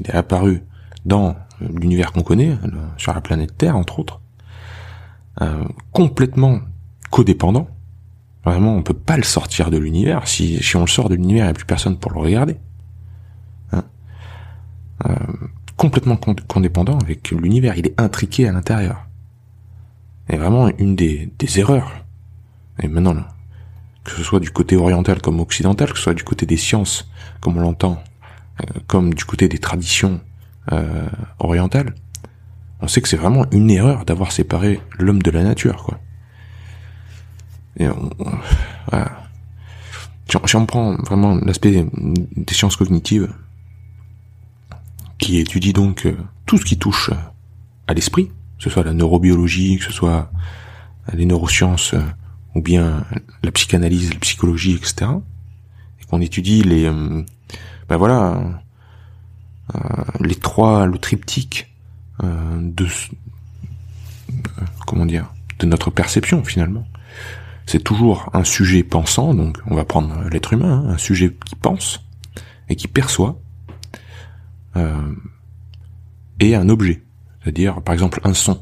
il 0.00 0.08
est 0.08 0.14
apparu 0.14 0.64
dans 1.04 1.36
l'univers 1.60 2.10
qu'on 2.10 2.22
connaît, 2.22 2.58
sur 2.96 3.14
la 3.14 3.20
planète 3.20 3.56
Terre, 3.56 3.76
entre 3.76 4.00
autres, 4.00 4.20
euh, 5.40 5.64
complètement 5.92 6.60
codépendant. 7.10 7.68
Vraiment, 8.44 8.76
on 8.76 8.82
peut 8.82 8.94
pas 8.94 9.16
le 9.16 9.22
sortir 9.22 9.70
de 9.70 9.78
l'univers. 9.78 10.28
Si, 10.28 10.60
on 10.74 10.80
le 10.80 10.86
sort 10.86 11.08
de 11.08 11.14
l'univers, 11.14 11.44
il 11.44 11.46
n'y 11.46 11.50
a 11.50 11.54
plus 11.54 11.64
personne 11.64 11.98
pour 11.98 12.12
le 12.12 12.20
regarder. 12.20 12.56
Hein 13.72 13.84
euh, 15.06 15.14
complètement 15.76 16.16
condépendant 16.16 16.98
avec 16.98 17.30
l'univers. 17.30 17.76
Il 17.76 17.86
est 17.86 18.00
intriqué 18.00 18.46
à 18.48 18.52
l'intérieur 18.52 19.06
est 20.28 20.36
vraiment 20.36 20.68
une 20.78 20.96
des, 20.96 21.30
des 21.38 21.60
erreurs. 21.60 21.92
Et 22.82 22.88
maintenant, 22.88 23.16
que 24.04 24.12
ce 24.12 24.22
soit 24.22 24.40
du 24.40 24.50
côté 24.50 24.76
oriental 24.76 25.20
comme 25.20 25.40
occidental, 25.40 25.90
que 25.90 25.96
ce 25.96 26.04
soit 26.04 26.14
du 26.14 26.24
côté 26.24 26.46
des 26.46 26.56
sciences, 26.56 27.10
comme 27.40 27.56
on 27.56 27.60
l'entend, 27.60 28.02
euh, 28.60 28.80
comme 28.86 29.14
du 29.14 29.24
côté 29.24 29.48
des 29.48 29.58
traditions 29.58 30.20
euh, 30.72 31.08
orientales, 31.38 31.94
on 32.80 32.88
sait 32.88 33.00
que 33.00 33.08
c'est 33.08 33.16
vraiment 33.16 33.46
une 33.50 33.70
erreur 33.70 34.04
d'avoir 34.04 34.32
séparé 34.32 34.80
l'homme 34.98 35.22
de 35.22 35.30
la 35.30 35.42
nature, 35.42 35.84
quoi. 35.84 36.00
Et 37.76 37.88
on, 37.88 38.10
voilà. 38.90 39.28
si, 40.46 40.56
on, 40.56 40.66
prend 40.66 40.96
vraiment 40.96 41.34
l'aspect 41.34 41.86
des 42.36 42.54
sciences 42.54 42.76
cognitives, 42.76 43.28
qui 45.18 45.38
étudie 45.38 45.72
donc 45.72 46.06
euh, 46.06 46.16
tout 46.46 46.58
ce 46.58 46.64
qui 46.64 46.76
touche 46.76 47.10
à 47.86 47.94
l'esprit, 47.94 48.26
que 48.58 48.64
ce 48.64 48.70
soit 48.70 48.84
la 48.84 48.92
neurobiologie, 48.92 49.78
que 49.78 49.84
ce 49.84 49.92
soit 49.92 50.30
les 51.12 51.24
neurosciences 51.24 51.94
euh, 51.94 52.02
ou 52.54 52.60
bien 52.60 53.04
la 53.42 53.50
psychanalyse, 53.50 54.12
la 54.12 54.20
psychologie, 54.20 54.74
etc. 54.74 55.10
Et 56.00 56.04
qu'on 56.04 56.20
étudie 56.20 56.62
les, 56.62 56.84
euh, 56.84 57.22
ben 57.88 57.96
voilà, 57.96 58.42
les 60.20 60.36
trois, 60.36 60.86
le 60.86 60.98
triptyque 60.98 61.74
de, 62.22 62.86
comment 64.86 65.06
dire, 65.06 65.32
de 65.58 65.66
notre 65.66 65.90
perception 65.90 66.44
finalement. 66.44 66.86
C'est 67.66 67.82
toujours 67.82 68.28
un 68.34 68.44
sujet 68.44 68.82
pensant, 68.82 69.34
donc 69.34 69.58
on 69.66 69.74
va 69.74 69.84
prendre 69.84 70.28
l'être 70.28 70.52
humain, 70.52 70.84
hein, 70.86 70.90
un 70.90 70.98
sujet 70.98 71.34
qui 71.46 71.54
pense 71.54 72.00
et 72.68 72.76
qui 72.76 72.88
perçoit, 72.88 73.40
et 76.40 76.56
un 76.56 76.68
objet 76.68 77.04
c'est-à-dire 77.44 77.82
par 77.82 77.92
exemple 77.92 78.20
un 78.24 78.32
son, 78.32 78.58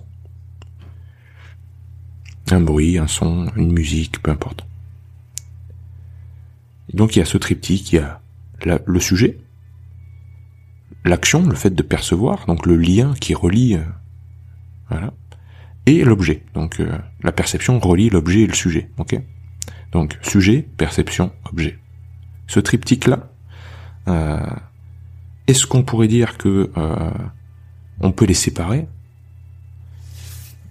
un 2.50 2.60
bruit, 2.60 2.98
un 2.98 3.06
son, 3.06 3.48
une 3.56 3.72
musique, 3.72 4.20
peu 4.20 4.32
importe. 4.32 4.66
donc 6.92 7.14
il 7.14 7.20
y 7.20 7.22
a 7.22 7.24
ce 7.24 7.38
triptyque, 7.38 7.92
il 7.92 7.96
y 7.96 7.98
a 8.00 8.20
le 8.84 9.00
sujet, 9.00 9.38
l'action, 11.04 11.46
le 11.46 11.54
fait 11.54 11.70
de 11.70 11.82
percevoir, 11.82 12.46
donc 12.46 12.66
le 12.66 12.76
lien 12.76 13.14
qui 13.14 13.34
relie, 13.34 13.76
euh, 13.76 13.84
voilà, 14.90 15.12
et 15.86 16.04
l'objet. 16.04 16.44
Donc 16.54 16.80
euh, 16.80 16.90
la 17.22 17.32
perception 17.32 17.78
relie 17.78 18.10
l'objet 18.10 18.40
et 18.40 18.46
le 18.46 18.54
sujet. 18.54 18.90
Donc 19.92 20.18
sujet, 20.22 20.66
perception, 20.76 21.32
objet. 21.50 21.78
Ce 22.46 22.60
triptyque 22.60 23.06
là, 23.06 23.30
euh, 24.08 24.40
est-ce 25.46 25.66
qu'on 25.66 25.82
pourrait 25.82 26.08
dire 26.08 26.38
que 26.38 26.70
on 28.00 28.12
peut 28.12 28.24
les 28.24 28.34
séparer? 28.34 28.86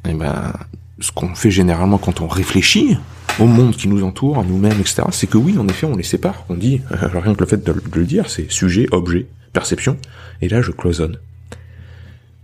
Eh 0.08 0.13
ben, 0.13 0.53
ce 1.00 1.12
qu'on 1.12 1.36
fait 1.36 1.51
généralement 1.51 1.98
quand 1.98 2.22
on 2.22 2.27
réfléchit 2.27 2.98
au 3.39 3.46
monde 3.46 3.75
qui 3.75 3.88
nous 3.88 4.03
entoure, 4.03 4.39
à 4.39 4.44
nous-mêmes, 4.44 4.80
etc., 4.80 5.03
c'est 5.12 5.27
que 5.27 5.38
oui, 5.38 5.58
en 5.58 5.68
effet, 5.68 5.86
on 5.86 5.96
les 5.96 6.03
sépare. 6.03 6.46
On 6.50 6.56
dit, 6.56 6.82
rien 6.89 7.34
que 7.34 7.39
le 7.39 7.46
fait 7.46 7.63
de, 7.63 7.74
le 7.94 8.06
dire, 8.06 8.30
c'est 8.30 8.51
sujet, 8.51 8.88
objet, 8.91 9.27
perception, 9.53 9.98
et 10.41 10.50
là, 10.50 10.62
je 10.62 10.72
cloisonne. 10.72 11.18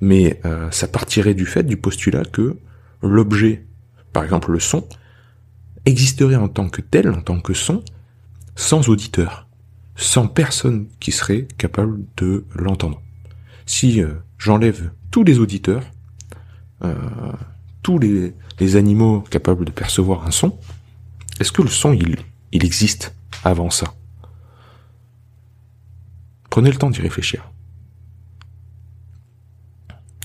Mais 0.01 0.39
euh, 0.45 0.69
ça 0.71 0.87
partirait 0.87 1.33
du 1.33 1.45
fait, 1.45 1.63
du 1.63 1.77
postulat 1.77 2.23
que 2.25 2.57
l'objet, 3.01 3.65
par 4.13 4.23
exemple 4.23 4.51
le 4.51 4.59
son, 4.59 4.87
existerait 5.85 6.35
en 6.35 6.49
tant 6.49 6.69
que 6.69 6.81
tel, 6.81 7.09
en 7.09 7.21
tant 7.21 7.39
que 7.39 7.53
son, 7.53 7.83
sans 8.55 8.89
auditeur, 8.89 9.47
sans 9.95 10.27
personne 10.27 10.87
qui 10.99 11.11
serait 11.11 11.47
capable 11.57 12.01
de 12.17 12.45
l'entendre. 12.55 13.01
Si 13.65 14.01
euh, 14.01 14.13
j'enlève 14.37 14.91
tous 15.11 15.23
les 15.23 15.39
auditeurs, 15.39 15.83
euh, 16.83 16.93
tous 17.81 17.99
les, 17.99 18.33
animaux 18.75 19.21
capables 19.21 19.65
de 19.65 19.71
percevoir 19.71 20.27
un 20.27 20.31
son, 20.31 20.57
est-ce 21.39 21.51
que 21.51 21.61
le 21.61 21.69
son, 21.69 21.93
il, 21.93 22.17
il 22.51 22.65
existe 22.65 23.15
avant 23.43 23.69
ça? 23.69 23.93
Prenez 26.49 26.71
le 26.71 26.77
temps 26.77 26.89
d'y 26.89 27.01
réfléchir. 27.01 27.49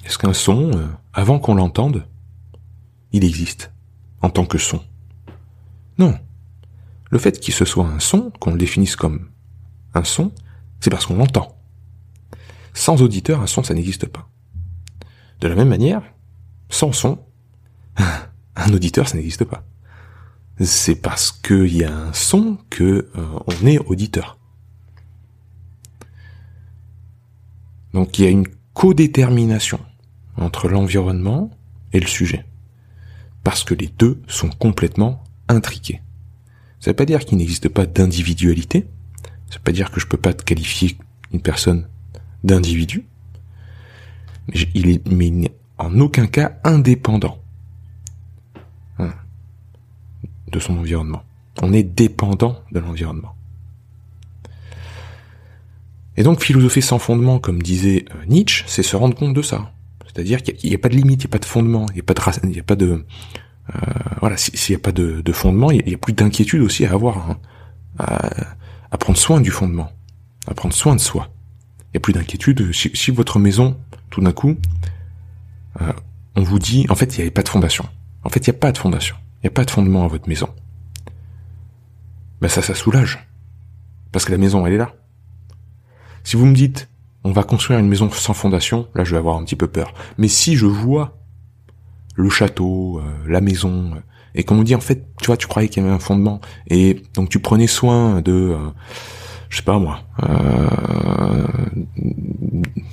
Est-ce 0.05 0.19
qu'un 0.19 0.33
son, 0.33 0.73
euh, 0.73 0.87
avant 1.13 1.39
qu'on 1.39 1.55
l'entende, 1.55 2.07
il 3.13 3.25
existe 3.25 3.73
en 4.21 4.31
tant 4.31 4.45
que 4.45 4.59
son? 4.59 4.83
Non. 5.99 6.19
Le 7.11 7.19
fait 7.19 7.39
qu'il 7.39 7.55
se 7.55 7.65
soit 7.65 7.87
un 7.87 8.01
son, 8.01 8.31
qu'on 8.41 8.53
le 8.53 8.59
définisse 8.59 8.97
comme 8.97 9.31
un 9.95 10.05
son, 10.05 10.33
c'est 10.81 10.91
parce 10.91 11.07
qu'on 11.07 11.17
l'entend. 11.17 11.57
Sans 12.75 13.03
auditeur, 13.03 13.41
un 13.41 13.47
son, 13.47 13.63
ça 13.63 13.75
n'existe 13.75 14.07
pas. 14.07 14.29
De 15.41 15.49
la 15.49 15.55
même 15.55 15.69
manière, 15.69 16.03
sans 16.69 16.93
son, 16.93 17.19
un 18.57 18.73
auditeur, 18.73 19.09
ça 19.09 19.17
n'existe 19.17 19.45
pas. 19.45 19.65
C'est 20.61 20.97
parce 20.97 21.33
qu'il 21.33 21.77
y 21.77 21.85
a 21.85 21.95
un 21.95 22.13
son 22.13 22.59
que 22.71 23.11
euh, 23.17 23.39
on 23.47 23.67
est 23.67 23.79
auditeur. 23.79 24.39
Donc 27.93 28.19
il 28.19 28.25
y 28.25 28.29
a 28.29 28.31
une 28.31 28.49
codétermination 28.73 29.81
entre 30.37 30.69
l'environnement 30.69 31.51
et 31.93 32.01
le 32.01 32.07
sujet. 32.07 32.45
Parce 33.45 33.65
que 33.65 33.75
les 33.75 33.89
deux 33.89 34.23
sont 34.27 34.51
complètement 34.51 35.25
intriqués. 35.49 36.01
Ça 36.81 36.91
veut 36.91 36.97
pas 36.97 37.05
dire 37.05 37.25
qu'il 37.25 37.39
n'existe 37.39 37.69
pas 37.69 37.87
d'individualité. 37.87 38.87
Ça 39.51 39.57
veut 39.57 39.63
pas 39.63 39.73
dire 39.73 39.91
que 39.91 40.01
je 40.01 40.07
peux 40.07 40.17
pas 40.17 40.33
qualifier 40.33 40.97
une 41.33 41.41
personne 41.41 41.89
d'individu. 42.45 43.07
Mais 44.49 44.69
il 44.75 45.01
mais 45.11 45.53
en 45.79 45.99
aucun 46.01 46.27
cas 46.27 46.59
indépendant 46.65 47.39
hein, 48.99 49.13
de 50.49 50.59
son 50.59 50.77
environnement. 50.79 51.23
On 51.61 51.73
est 51.73 51.83
dépendant 51.83 52.63
de 52.73 52.81
l'environnement. 52.81 53.35
Et 56.17 56.23
donc 56.23 56.43
philosopher 56.43 56.81
sans 56.81 56.99
fondement, 56.99 57.39
comme 57.39 57.63
disait 57.63 58.05
euh, 58.15 58.25
Nietzsche, 58.27 58.65
c'est 58.67 58.83
se 58.83 58.97
rendre 58.97 59.15
compte 59.15 59.35
de 59.35 59.43
ça. 59.43 59.73
C'est-à-dire 60.15 60.43
qu'il 60.43 60.69
n'y 60.69 60.75
a, 60.75 60.79
pas 60.79 60.89
de 60.89 60.97
limite, 60.97 61.23
il 61.23 61.27
n'y 61.27 61.31
a 61.31 61.33
pas 61.33 61.39
de 61.39 61.45
fondement, 61.45 61.87
il 61.91 61.95
n'y 61.95 62.61
a 62.61 62.63
pas 62.63 62.77
de 62.77 63.05
euh, 63.75 63.79
voilà, 64.21 64.37
s'il 64.37 64.75
n'y 64.75 64.81
a 64.81 64.83
pas 64.83 64.93
de, 64.93 65.33
fondement, 65.33 65.71
il 65.71 65.85
n'y 65.85 65.95
a, 65.95 65.99
plus 65.99 66.13
d'inquiétude 66.13 66.63
aussi 66.63 66.85
à 66.85 66.93
avoir, 66.93 67.31
hein, 67.31 67.39
à, 67.99 68.99
prendre 68.99 69.19
soin 69.19 69.41
du 69.41 69.51
fondement, 69.51 69.91
à 70.47 70.55
prendre 70.55 70.75
soin 70.75 70.95
de 70.95 71.01
soi. 71.01 71.31
Il 71.87 71.97
n'y 71.97 71.99
a 71.99 72.01
plus 72.01 72.13
d'inquiétude. 72.13 72.73
Si, 72.73 73.11
votre 73.11 73.39
maison, 73.39 73.79
tout 74.11 74.21
d'un 74.21 74.33
coup, 74.33 74.57
euh, 75.81 75.93
on 76.37 76.43
vous 76.43 76.59
dit, 76.59 76.87
en 76.89 76.95
fait, 76.95 77.15
il 77.15 77.19
n'y 77.19 77.23
avait 77.23 77.31
pas 77.31 77.43
de 77.43 77.49
fondation. 77.49 77.89
En 78.25 78.29
fait, 78.29 78.47
il 78.47 78.51
n'y 78.51 78.57
a 78.57 78.59
pas 78.59 78.73
de 78.73 78.79
fondation. 78.79 79.17
Il 79.39 79.47
n'y 79.47 79.49
a 79.49 79.53
pas 79.53 79.65
de 79.65 79.71
fondement 79.71 80.05
à 80.05 80.09
votre 80.09 80.29
maison. 80.29 80.49
Ben 82.41 82.49
ça, 82.49 82.63
ça 82.63 82.75
soulage. 82.75 83.27
Parce 84.11 84.25
que 84.25 84.33
la 84.33 84.39
maison, 84.39 84.67
elle 84.67 84.75
est 84.75 84.79
là. 84.79 84.95
Si 86.25 86.37
vous 86.37 86.47
me 86.47 86.55
dites, 86.55 86.89
on 87.25 87.33
va 87.33 87.43
construire 87.43 87.79
une 87.79 87.89
maison 87.89 88.11
sans 88.11 88.35
fondation, 88.35 88.89
là 88.95 89.05
je 89.05 89.13
vais 89.13 89.19
avoir 89.19 89.37
un 89.37 89.45
petit 89.45 89.57
peu 89.57 89.69
peur. 89.69 89.95
Mais 90.19 90.29
si 90.29 90.57
je 90.57 90.67
vois 90.67 91.17
le 92.15 92.29
château, 92.29 92.99
euh, 92.99 93.03
la 93.29 93.41
maison, 93.41 93.93
euh, 93.95 94.01
et 94.35 94.45
qu'on 94.45 94.57
me 94.57 94.65
dit 94.65 94.75
en 94.75 94.81
fait, 94.81 95.07
tu 95.21 95.27
vois, 95.27 95.37
tu 95.37 95.47
croyais 95.47 95.69
qu'il 95.69 95.83
y 95.83 95.87
avait 95.87 95.95
un 95.95 95.99
fondement, 95.99 96.41
et 96.69 97.03
donc 97.15 97.29
tu 97.29 97.39
prenais 97.39 97.67
soin 97.67 98.21
de, 98.21 98.33
euh, 98.33 98.59
je 99.53 99.59
sais 99.59 99.63
pas 99.63 99.79
moi, 99.79 100.01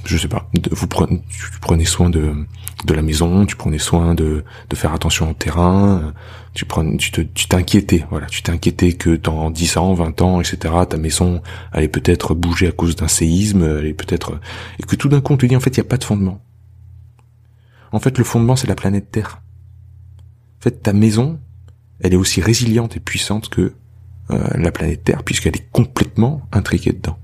je 0.04 0.18
sais 0.18 0.28
pas, 0.28 0.50
tu 0.62 1.60
prenais 1.62 1.86
soin 1.86 2.10
de 2.10 2.46
la 2.86 3.01
maison, 3.01 3.46
tu 3.46 3.56
prenais 3.56 3.78
soin 3.78 4.13
de 4.13 4.44
faire 4.74 4.94
attention 4.94 5.30
au 5.30 5.34
terrain, 5.34 6.13
tu 6.54 6.66
prenais, 6.66 6.98
tu 6.98 7.12
t'inquiétais, 7.48 8.06
voilà, 8.10 8.28
tu 8.28 8.42
t'inquiétais 8.44 8.92
que 8.92 9.16
dans 9.16 9.50
10 9.50 9.78
ans, 9.78 9.94
20 9.94 10.22
ans, 10.22 10.42
etc., 10.42 10.74
ta 10.89 10.98
maison 10.98 11.42
allait 11.72 11.88
peut-être 11.88 12.36
bouger 12.36 12.68
à 12.68 12.74
cause 12.74 12.98
d'un 12.98 13.08
séisme, 13.08 13.62
peut-être, 13.94 14.38
et 14.80 14.84
que 14.84 14.98
tout 14.98 15.08
d'un 15.08 15.22
coup 15.22 15.32
on 15.32 15.38
te 15.38 15.46
dit 15.46 15.56
en 15.56 15.62
fait 15.62 15.70
il 15.70 15.78
y 15.78 15.80
a 15.80 15.86
pas 15.86 15.98
de 15.98 16.04
fondement. 16.04 16.42
En 17.93 18.02
fait, 18.02 18.17
le 18.17 18.26
fondement, 18.26 18.58
c'est 18.58 18.67
la 18.67 18.76
planète 18.76 19.12
Terre. 19.12 19.41
En 20.60 20.63
fait, 20.63 20.84
ta 20.84 20.91
maison, 20.91 21.39
elle 22.02 22.13
est 22.13 22.17
aussi 22.17 22.41
résiliente 22.41 22.98
et 22.98 23.00
puissante 23.00 23.48
que 23.48 23.74
euh, 24.32 24.48
la 24.56 24.72
planète 24.72 25.04
Terre, 25.04 25.24
puisqu'elle 25.24 25.56
est 25.56 25.70
complètement 25.72 26.42
intriquée 26.52 26.94
dedans. 26.94 27.18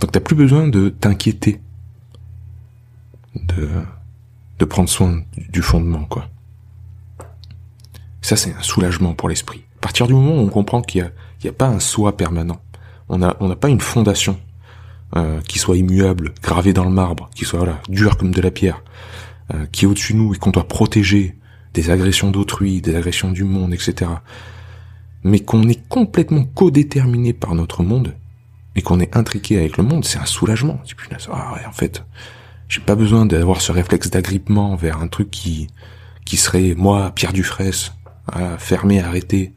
Donc 0.00 0.12
t'as 0.12 0.20
plus 0.20 0.36
besoin 0.36 0.68
de 0.68 0.88
t'inquiéter, 0.88 1.60
de, 3.34 3.68
de 4.58 4.64
prendre 4.64 4.88
soin 4.88 5.22
du 5.36 5.62
fondement, 5.62 6.04
quoi. 6.04 6.28
Ça, 8.20 8.36
c'est 8.36 8.52
un 8.52 8.62
soulagement 8.62 9.14
pour 9.14 9.28
l'esprit. 9.28 9.64
À 9.78 9.80
partir 9.80 10.06
du 10.06 10.12
moment 10.12 10.34
où 10.34 10.40
on 10.40 10.48
comprend 10.48 10.82
qu'il 10.82 11.10
n'y 11.42 11.48
a, 11.48 11.50
a 11.50 11.54
pas 11.54 11.68
un 11.68 11.80
soi 11.80 12.16
permanent, 12.16 12.60
on 13.08 13.18
n'a 13.18 13.36
on 13.40 13.54
pas 13.54 13.68
une 13.68 13.80
fondation 13.80 14.38
euh, 15.16 15.40
qui 15.40 15.58
soit 15.58 15.76
immuable, 15.76 16.34
gravée 16.42 16.74
dans 16.74 16.84
le 16.84 16.90
marbre, 16.90 17.30
qui 17.34 17.44
soit 17.46 17.60
voilà, 17.60 17.80
dure 17.88 18.18
comme 18.18 18.32
de 18.32 18.40
la 18.42 18.50
pierre, 18.50 18.82
euh, 19.54 19.64
qui 19.72 19.84
est 19.84 19.88
au-dessus 19.88 20.12
de 20.12 20.18
nous 20.18 20.34
et 20.34 20.36
qu'on 20.36 20.50
doit 20.50 20.68
protéger 20.68 21.36
des 21.72 21.90
agressions 21.90 22.30
d'autrui, 22.30 22.82
des 22.82 22.94
agressions 22.94 23.30
du 23.30 23.44
monde, 23.44 23.72
etc. 23.72 24.10
Mais 25.24 25.40
qu'on 25.40 25.68
est 25.68 25.88
complètement 25.88 26.44
codéterminé 26.44 27.32
par 27.32 27.54
notre 27.54 27.82
monde 27.82 28.14
et 28.76 28.82
qu'on 28.82 29.00
est 29.00 29.16
intriqué 29.16 29.58
avec 29.58 29.76
le 29.76 29.84
monde, 29.84 30.04
c'est 30.04 30.18
un 30.18 30.26
soulagement. 30.26 30.80
Ah 31.32 31.54
ouais, 31.54 31.66
en 31.66 31.72
fait, 31.72 32.04
j'ai 32.68 32.80
pas 32.80 32.94
besoin 32.94 33.26
d'avoir 33.26 33.60
ce 33.60 33.72
réflexe 33.72 34.10
d'agrippement 34.10 34.76
vers 34.76 35.00
un 35.00 35.08
truc 35.08 35.30
qui 35.30 35.68
qui 36.24 36.36
serait 36.36 36.74
moi, 36.76 37.10
Pierre 37.14 37.32
Dufresne, 37.32 37.72
fermé, 38.58 39.00
arrêté, 39.00 39.54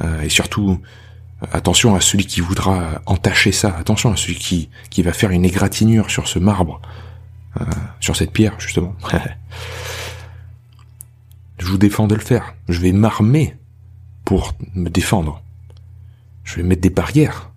euh, 0.00 0.22
et 0.22 0.30
surtout 0.30 0.80
attention 1.52 1.94
à 1.94 2.00
celui 2.00 2.26
qui 2.26 2.40
voudra 2.40 3.02
entacher 3.04 3.52
ça, 3.52 3.76
attention 3.76 4.10
à 4.10 4.16
celui 4.16 4.36
qui 4.36 4.70
qui 4.88 5.02
va 5.02 5.12
faire 5.12 5.30
une 5.30 5.44
égratignure 5.44 6.10
sur 6.10 6.26
ce 6.26 6.38
marbre 6.38 6.80
euh, 7.60 7.64
sur 7.98 8.14
cette 8.14 8.30
pierre, 8.30 8.54
justement. 8.58 8.94
je 11.58 11.66
vous 11.66 11.78
défends 11.78 12.06
de 12.06 12.14
le 12.14 12.20
faire. 12.20 12.54
Je 12.68 12.80
vais 12.80 12.92
m'armer 12.92 13.56
pour 14.30 14.54
me 14.76 14.88
défendre. 14.88 15.42
Je 16.44 16.54
vais 16.54 16.62
mettre 16.62 16.82
des 16.82 16.88
barrières. 16.88 17.50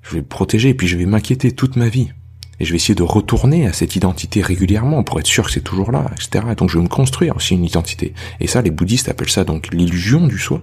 Je 0.00 0.14
vais 0.14 0.22
protéger, 0.22 0.68
et 0.68 0.74
puis 0.74 0.86
je 0.86 0.96
vais 0.96 1.06
m'inquiéter 1.06 1.50
toute 1.50 1.74
ma 1.74 1.88
vie. 1.88 2.12
Et 2.60 2.64
je 2.64 2.70
vais 2.70 2.76
essayer 2.76 2.94
de 2.94 3.02
retourner 3.02 3.66
à 3.66 3.72
cette 3.72 3.96
identité 3.96 4.42
régulièrement 4.42 5.02
pour 5.02 5.18
être 5.18 5.26
sûr 5.26 5.44
que 5.46 5.50
c'est 5.50 5.64
toujours 5.64 5.90
là, 5.90 6.08
etc. 6.12 6.54
donc 6.56 6.70
je 6.70 6.78
vais 6.78 6.84
me 6.84 6.88
construire 6.88 7.34
aussi 7.34 7.54
une 7.54 7.64
identité. 7.64 8.14
Et 8.38 8.46
ça, 8.46 8.62
les 8.62 8.70
bouddhistes 8.70 9.08
appellent 9.08 9.28
ça 9.28 9.42
donc 9.42 9.74
l'illusion 9.74 10.28
du 10.28 10.38
soi. 10.38 10.62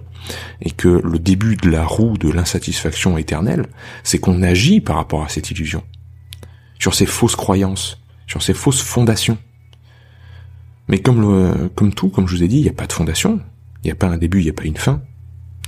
Et 0.62 0.70
que 0.70 0.88
le 0.88 1.18
début 1.18 1.56
de 1.56 1.68
la 1.68 1.84
roue 1.84 2.16
de 2.16 2.30
l'insatisfaction 2.30 3.18
éternelle, 3.18 3.66
c'est 4.04 4.16
qu'on 4.18 4.42
agit 4.42 4.80
par 4.80 4.96
rapport 4.96 5.22
à 5.22 5.28
cette 5.28 5.50
illusion. 5.50 5.82
Sur 6.78 6.94
ces 6.94 7.04
fausses 7.04 7.36
croyances, 7.36 8.00
sur 8.26 8.42
ces 8.42 8.54
fausses 8.54 8.80
fondations. 8.80 9.36
Mais 10.88 10.98
comme, 11.00 11.20
le, 11.20 11.68
comme 11.74 11.92
tout, 11.92 12.08
comme 12.08 12.26
je 12.26 12.36
vous 12.36 12.42
ai 12.42 12.48
dit, 12.48 12.56
il 12.56 12.62
n'y 12.62 12.70
a 12.70 12.72
pas 12.72 12.86
de 12.86 12.92
fondation, 12.94 13.42
il 13.84 13.88
n'y 13.88 13.92
a 13.92 13.96
pas 13.96 14.08
un 14.08 14.16
début, 14.16 14.40
il 14.40 14.44
n'y 14.44 14.50
a 14.50 14.54
pas 14.54 14.64
une 14.64 14.76
fin. 14.76 15.02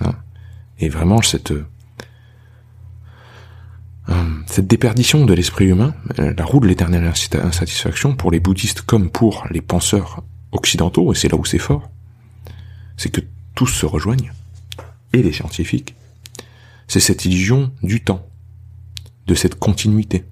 Hein. 0.01 0.15
Et 0.79 0.89
vraiment, 0.89 1.23
cette, 1.23 1.53
euh, 1.53 1.67
cette 4.47 4.67
déperdition 4.67 5.25
de 5.25 5.35
l'esprit 5.35 5.67
humain, 5.67 5.95
euh, 6.19 6.35
la 6.37 6.45
roue 6.45 6.61
de 6.61 6.67
l'éternelle 6.67 7.05
insatisfaction, 7.05 8.17
pour 8.17 8.31
les 8.31 8.41
bouddhistes 8.41 8.81
comme 8.81 9.11
pour 9.11 9.47
les 9.51 9.61
penseurs 9.61 10.25
occidentaux, 10.53 11.13
et 11.13 11.17
c'est 11.17 11.29
là 11.29 11.37
où 11.37 11.45
c'est 11.45 11.59
fort, 11.59 11.91
c'est 12.97 13.11
que 13.11 13.21
tous 13.55 13.67
se 13.67 13.87
rejoignent, 13.87 14.33
et 15.13 15.23
les 15.23 15.33
scientifiques, 15.33 15.95
c'est 16.89 17.01
cette 17.01 17.25
illusion 17.25 17.73
du 17.83 18.03
temps, 18.03 18.27
de 19.27 19.35
cette 19.35 19.57
continuité 19.57 20.25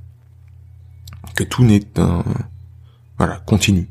que 1.35 1.45
tout 1.45 1.65
n'est 1.65 1.99
un, 1.99 2.25
voilà, 3.19 3.41
continu. 3.47 3.89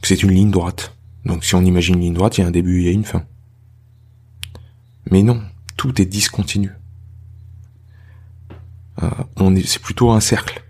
Que 0.00 0.08
c'est 0.08 0.22
une 0.22 0.32
ligne 0.32 0.50
droite. 0.50 0.94
Donc 1.24 1.44
si 1.44 1.54
on 1.54 1.62
imagine 1.62 1.96
une 1.96 2.00
ligne 2.02 2.14
droite, 2.14 2.38
il 2.38 2.42
y 2.42 2.44
a 2.44 2.46
un 2.46 2.52
début, 2.52 2.86
a 2.86 2.90
une 2.90 3.04
fin. 3.04 3.24
Mais 5.10 5.22
non, 5.22 5.42
tout 5.76 6.00
est 6.00 6.06
discontinu. 6.06 6.72
Euh, 9.02 9.10
on 9.36 9.54
est, 9.54 9.66
c'est 9.66 9.82
plutôt 9.82 10.10
un 10.10 10.20
cercle. 10.20 10.62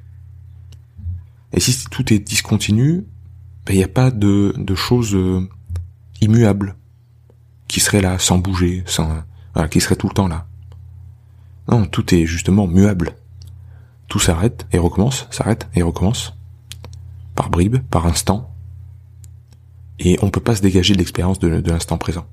Et 1.52 1.60
si 1.60 1.84
tout 1.90 2.12
est 2.12 2.18
discontinu, 2.18 3.04
ben, 3.66 3.74
il 3.74 3.78
n'y 3.78 3.84
a 3.84 3.88
pas 3.88 4.10
de, 4.10 4.54
de 4.56 4.74
choses 4.74 5.14
euh, 5.14 5.48
immuables 6.20 6.76
qui 7.68 7.80
seraient 7.80 8.00
là 8.00 8.18
sans 8.18 8.38
bouger, 8.38 8.82
sans, 8.86 9.22
voilà, 9.54 9.68
qui 9.68 9.80
seraient 9.80 9.96
tout 9.96 10.08
le 10.08 10.14
temps 10.14 10.28
là. 10.28 10.46
Non, 11.68 11.86
tout 11.86 12.14
est 12.14 12.26
justement 12.26 12.66
muable 12.66 13.16
tout 14.14 14.20
s'arrête 14.20 14.66
et 14.70 14.78
recommence, 14.78 15.26
s'arrête 15.30 15.68
et 15.74 15.82
recommence, 15.82 16.34
par 17.34 17.50
bribes, 17.50 17.78
par 17.90 18.06
instant, 18.06 18.53
et 19.98 20.18
on 20.22 20.30
peut 20.30 20.40
pas 20.40 20.56
se 20.56 20.62
dégager 20.62 20.94
de 20.94 20.98
l'expérience 20.98 21.38
de, 21.38 21.48
l'instant 21.48 21.98
présent. 21.98 22.26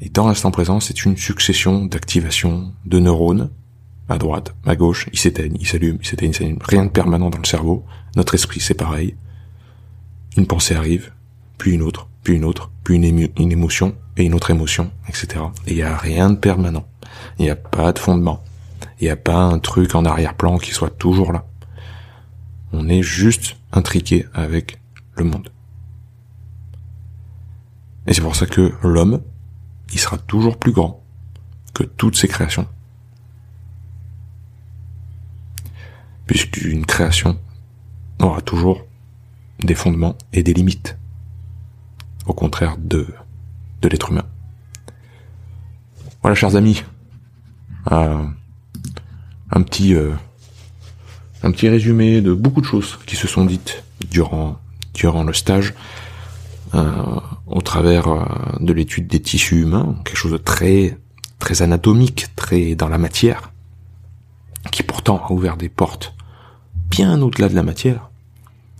Et 0.00 0.08
dans 0.08 0.26
l'instant 0.26 0.50
présent, 0.50 0.80
c'est 0.80 1.04
une 1.04 1.16
succession 1.16 1.84
d'activations 1.84 2.72
de 2.86 2.98
neurones, 3.00 3.50
à 4.08 4.18
droite, 4.18 4.54
à 4.66 4.74
gauche, 4.74 5.08
ils 5.12 5.18
s'éteignent, 5.18 5.56
ils 5.60 5.66
s'allument, 5.66 5.98
ils 6.00 6.06
s'éteignent, 6.06 6.30
ils 6.30 6.34
s'allument. 6.34 6.58
Rien 6.62 6.84
de 6.84 6.90
permanent 6.90 7.30
dans 7.30 7.38
le 7.38 7.44
cerveau. 7.44 7.84
Notre 8.16 8.34
esprit, 8.34 8.58
c'est 8.58 8.74
pareil. 8.74 9.14
Une 10.36 10.46
pensée 10.46 10.74
arrive, 10.74 11.12
puis 11.58 11.72
une 11.72 11.82
autre, 11.82 12.08
puis 12.24 12.34
une 12.34 12.44
autre, 12.44 12.70
puis 12.82 12.96
une, 12.96 13.04
une 13.04 13.52
émotion, 13.52 13.94
et 14.16 14.24
une 14.24 14.34
autre 14.34 14.50
émotion, 14.50 14.90
etc. 15.08 15.44
Et 15.66 15.72
il 15.72 15.76
n'y 15.76 15.82
a 15.82 15.96
rien 15.96 16.30
de 16.30 16.36
permanent. 16.36 16.86
Il 17.38 17.44
n'y 17.44 17.50
a 17.50 17.56
pas 17.56 17.92
de 17.92 17.98
fondement. 17.98 18.42
Il 19.00 19.04
n'y 19.04 19.10
a 19.10 19.16
pas 19.16 19.36
un 19.36 19.58
truc 19.58 19.94
en 19.94 20.04
arrière-plan 20.04 20.58
qui 20.58 20.72
soit 20.72 20.90
toujours 20.90 21.32
là. 21.32 21.46
On 22.72 22.88
est 22.88 23.02
juste 23.02 23.56
intriqué 23.72 24.26
avec 24.34 24.78
le 25.16 25.24
monde. 25.24 25.50
Et 28.10 28.14
c'est 28.14 28.22
pour 28.22 28.34
ça 28.34 28.46
que 28.46 28.74
l'homme, 28.82 29.22
il 29.92 30.00
sera 30.00 30.18
toujours 30.18 30.58
plus 30.58 30.72
grand 30.72 31.00
que 31.72 31.84
toutes 31.84 32.16
ses 32.16 32.26
créations. 32.26 32.66
Puisqu'une 36.26 36.84
création 36.84 37.38
aura 38.18 38.40
toujours 38.40 38.84
des 39.60 39.76
fondements 39.76 40.18
et 40.32 40.42
des 40.42 40.52
limites. 40.52 40.98
Au 42.26 42.34
contraire 42.34 42.76
de, 42.78 43.06
l'être 43.84 44.10
humain. 44.10 44.26
Voilà, 46.22 46.34
chers 46.34 46.56
amis. 46.56 46.82
Euh, 47.92 48.26
un 49.52 49.62
petit, 49.62 49.94
euh, 49.94 50.12
un 51.44 51.52
petit 51.52 51.68
résumé 51.68 52.20
de 52.22 52.34
beaucoup 52.34 52.60
de 52.60 52.66
choses 52.66 52.98
qui 53.06 53.14
se 53.14 53.28
sont 53.28 53.44
dites 53.44 53.84
durant, 54.10 54.58
le 55.24 55.32
stage, 55.32 55.74
au 56.72 57.60
travers 57.62 58.08
euh, 58.08 58.24
de 58.60 58.72
l'étude 58.72 59.06
des 59.06 59.20
tissus 59.20 59.62
humains, 59.62 59.96
quelque 60.04 60.16
chose 60.16 60.32
de 60.32 60.36
très, 60.36 60.98
très 61.38 61.62
anatomique, 61.62 62.26
très 62.36 62.74
dans 62.74 62.88
la 62.88 62.98
matière, 62.98 63.52
qui 64.70 64.82
pourtant 64.82 65.24
a 65.26 65.32
ouvert 65.32 65.56
des 65.56 65.68
portes 65.68 66.14
bien 66.90 67.20
au-delà 67.22 67.48
de 67.48 67.54
la 67.54 67.62
matière, 67.62 68.10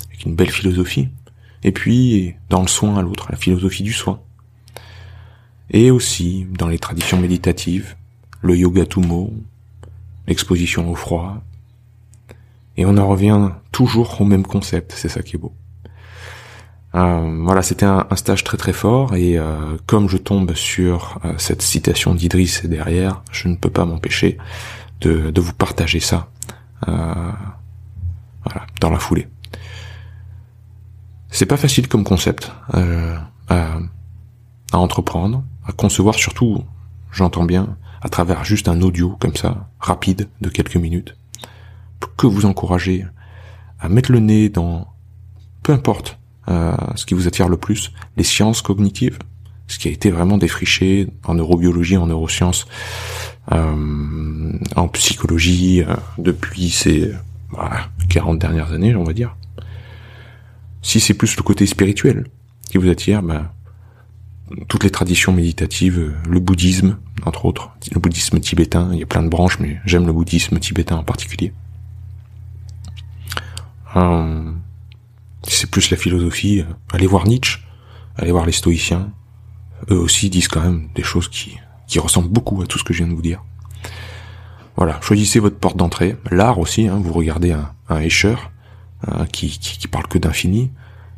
avec 0.08 0.24
une 0.24 0.34
belle 0.34 0.50
philosophie, 0.50 1.08
et 1.62 1.72
puis 1.72 2.34
dans 2.48 2.62
le 2.62 2.68
soin 2.68 2.96
à 2.96 3.02
l'autre, 3.02 3.26
la 3.30 3.36
philosophie 3.36 3.82
du 3.82 3.92
soin. 3.92 4.20
Et 5.70 5.90
aussi 5.90 6.46
dans 6.50 6.68
les 6.68 6.78
traditions 6.78 7.20
méditatives, 7.20 7.96
le 8.42 8.56
yoga 8.56 8.86
tumo, 8.86 9.32
l'exposition 10.26 10.90
au 10.90 10.94
froid. 10.94 11.42
Et 12.76 12.86
on 12.86 12.96
en 12.96 13.08
revient 13.08 13.50
toujours 13.70 14.20
au 14.20 14.24
même 14.24 14.44
concept, 14.44 14.92
c'est 14.96 15.08
ça 15.08 15.22
qui 15.22 15.36
est 15.36 15.38
beau. 15.38 15.52
Euh, 16.94 17.42
voilà, 17.44 17.62
c'était 17.62 17.86
un, 17.86 18.06
stage 18.16 18.42
très 18.42 18.56
très 18.56 18.72
fort 18.72 19.14
et 19.14 19.38
euh, 19.38 19.76
comme 19.86 20.08
je 20.08 20.16
tombe 20.16 20.54
sur 20.54 21.20
euh, 21.24 21.34
cette 21.38 21.62
citation 21.62 22.14
d'Idriss 22.14 22.66
derrière, 22.66 23.22
je 23.30 23.46
ne 23.48 23.54
peux 23.54 23.70
pas 23.70 23.84
m'empêcher 23.84 24.38
de, 25.00 25.30
de, 25.30 25.40
vous 25.40 25.52
partager 25.52 26.00
ça 26.00 26.28
voilà, 26.84 28.66
dans 28.80 28.90
la 28.90 28.98
foulée. 28.98 29.28
C'est 31.30 31.46
pas 31.46 31.56
facile 31.56 31.86
comme 31.86 32.02
concept 32.02 32.50
à, 32.72 33.78
à 34.72 34.78
entreprendre, 34.78 35.44
à 35.66 35.72
concevoir, 35.72 36.16
surtout, 36.16 36.64
j'entends 37.12 37.44
bien, 37.44 37.76
à 38.02 38.08
travers 38.08 38.44
juste 38.44 38.66
un 38.66 38.80
audio 38.80 39.16
comme 39.20 39.36
ça, 39.36 39.68
rapide, 39.78 40.28
de 40.40 40.48
quelques 40.48 40.76
minutes, 40.76 41.16
que 42.16 42.26
vous 42.26 42.46
encouragez 42.46 43.06
à 43.78 43.88
mettre 43.88 44.10
le 44.10 44.18
nez 44.18 44.48
dans, 44.48 44.88
peu 45.62 45.72
importe, 45.72 46.19
euh, 46.50 46.72
ce 46.96 47.06
qui 47.06 47.14
vous 47.14 47.28
attire 47.28 47.48
le 47.48 47.56
plus, 47.56 47.92
les 48.16 48.24
sciences 48.24 48.60
cognitives, 48.60 49.18
ce 49.68 49.78
qui 49.78 49.88
a 49.88 49.90
été 49.90 50.10
vraiment 50.10 50.36
défriché 50.36 51.08
en 51.24 51.34
neurobiologie, 51.34 51.96
en 51.96 52.08
neurosciences, 52.08 52.66
euh, 53.52 54.52
en 54.76 54.88
psychologie, 54.88 55.82
euh, 55.82 55.94
depuis 56.18 56.70
ces 56.70 57.12
40 58.08 58.38
dernières 58.38 58.72
années, 58.72 58.94
on 58.96 59.04
va 59.04 59.12
dire. 59.12 59.36
Si 60.82 60.98
c'est 60.98 61.14
plus 61.14 61.36
le 61.36 61.42
côté 61.42 61.66
spirituel 61.66 62.26
qui 62.68 62.78
vous 62.78 62.88
attire, 62.88 63.22
ben, 63.22 63.50
toutes 64.68 64.84
les 64.84 64.90
traditions 64.90 65.32
méditatives, 65.32 66.12
le 66.28 66.40
bouddhisme, 66.40 66.96
entre 67.24 67.44
autres, 67.44 67.70
le 67.92 68.00
bouddhisme 68.00 68.40
tibétain, 68.40 68.90
il 68.92 68.98
y 68.98 69.02
a 69.02 69.06
plein 69.06 69.22
de 69.22 69.28
branches, 69.28 69.60
mais 69.60 69.78
j'aime 69.84 70.06
le 70.06 70.12
bouddhisme 70.12 70.58
tibétain 70.58 70.96
en 70.96 71.04
particulier. 71.04 71.52
Euh, 73.96 74.52
c'est 75.56 75.70
plus 75.70 75.90
la 75.90 75.96
philosophie, 75.96 76.64
allez 76.92 77.06
voir 77.06 77.26
Nietzsche, 77.26 77.60
allez 78.16 78.32
voir 78.32 78.46
les 78.46 78.52
stoïciens, 78.52 79.12
eux 79.90 79.98
aussi 79.98 80.30
disent 80.30 80.48
quand 80.48 80.60
même 80.60 80.88
des 80.94 81.02
choses 81.02 81.28
qui, 81.28 81.58
qui 81.86 81.98
ressemblent 81.98 82.28
beaucoup 82.28 82.60
à 82.62 82.66
tout 82.66 82.78
ce 82.78 82.84
que 82.84 82.92
je 82.92 82.98
viens 82.98 83.08
de 83.08 83.14
vous 83.14 83.22
dire. 83.22 83.42
Voilà, 84.76 85.00
choisissez 85.02 85.40
votre 85.40 85.58
porte 85.58 85.76
d'entrée. 85.76 86.16
L'art 86.30 86.58
aussi, 86.58 86.88
hein, 86.88 87.00
vous 87.02 87.12
regardez 87.12 87.52
un, 87.52 87.70
un 87.88 88.00
Escher, 88.00 88.36
euh, 89.08 89.24
qui, 89.26 89.48
qui, 89.58 89.88
parle 89.88 90.06
que 90.08 90.18
d'infini, 90.18 90.70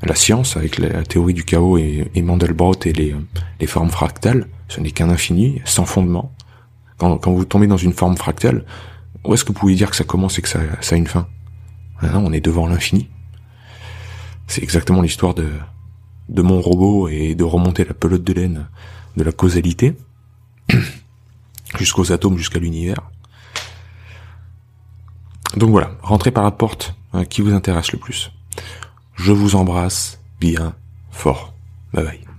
la 0.03 0.15
science 0.15 0.57
avec 0.57 0.79
la 0.79 1.03
théorie 1.05 1.35
du 1.35 1.45
chaos 1.45 1.79
et, 1.79 2.11
et 2.15 2.23
Mandelbrot 2.23 2.75
et 2.85 2.93
les, 2.93 3.15
les 3.61 3.67
formes 3.67 3.91
fractales, 3.91 4.47
ce 4.69 4.81
n'est 4.81 4.91
qu'un 4.91 5.11
infini 5.11 5.61
sans 5.65 5.85
fondement. 5.85 6.33
Quand, 6.99 7.19
quand, 7.19 7.33
vous 7.33 7.45
tombez 7.45 7.67
dans 7.67 7.77
une 7.77 7.93
forme 7.93 8.17
fractale, 8.17 8.65
où 9.25 9.35
est-ce 9.35 9.45
que 9.45 9.53
vous 9.53 9.59
pouvez 9.59 9.75
dire 9.75 9.91
que 9.91 9.97
ça 9.97 10.05
commence 10.05 10.39
et 10.39 10.43
que 10.43 10.49
ça, 10.49 10.61
ça 10.81 10.95
a 10.95 10.99
une 10.99 11.07
fin? 11.07 11.29
Hein, 12.01 12.23
On 12.25 12.33
est 12.33 12.41
devant 12.41 12.67
l'infini. 12.67 13.09
C'est 14.53 14.63
exactement 14.63 15.01
l'histoire 15.01 15.33
de, 15.33 15.49
de 16.29 16.43
mon 16.43 16.61
robot 16.61 17.09
et 17.09 17.35
de 17.35 17.43
remonter 17.43 17.87
la 17.87 17.95
pelote 17.95 18.23
de 18.23 18.35
laine 18.35 18.69
de 19.17 19.23
la 19.25 19.33
causalité 19.33 19.97
jusqu'aux 21.79 22.13
atomes, 22.13 22.37
jusqu'à 22.37 22.59
l'univers. 22.59 23.01
Donc 25.57 25.71
voilà, 25.71 25.93
rentrez 26.03 26.33
par 26.33 26.45
la 26.45 26.51
porte 26.51 26.95
hein, 27.15 27.25
qui 27.25 27.41
vous 27.41 27.55
intéresse 27.55 27.93
le 27.93 27.99
plus. 27.99 28.31
Je 29.15 29.33
vous 29.33 29.57
embrasse 29.57 30.21
bien 30.39 30.75
fort. 31.11 31.55
Bye 31.95 32.05
bye. 32.05 32.32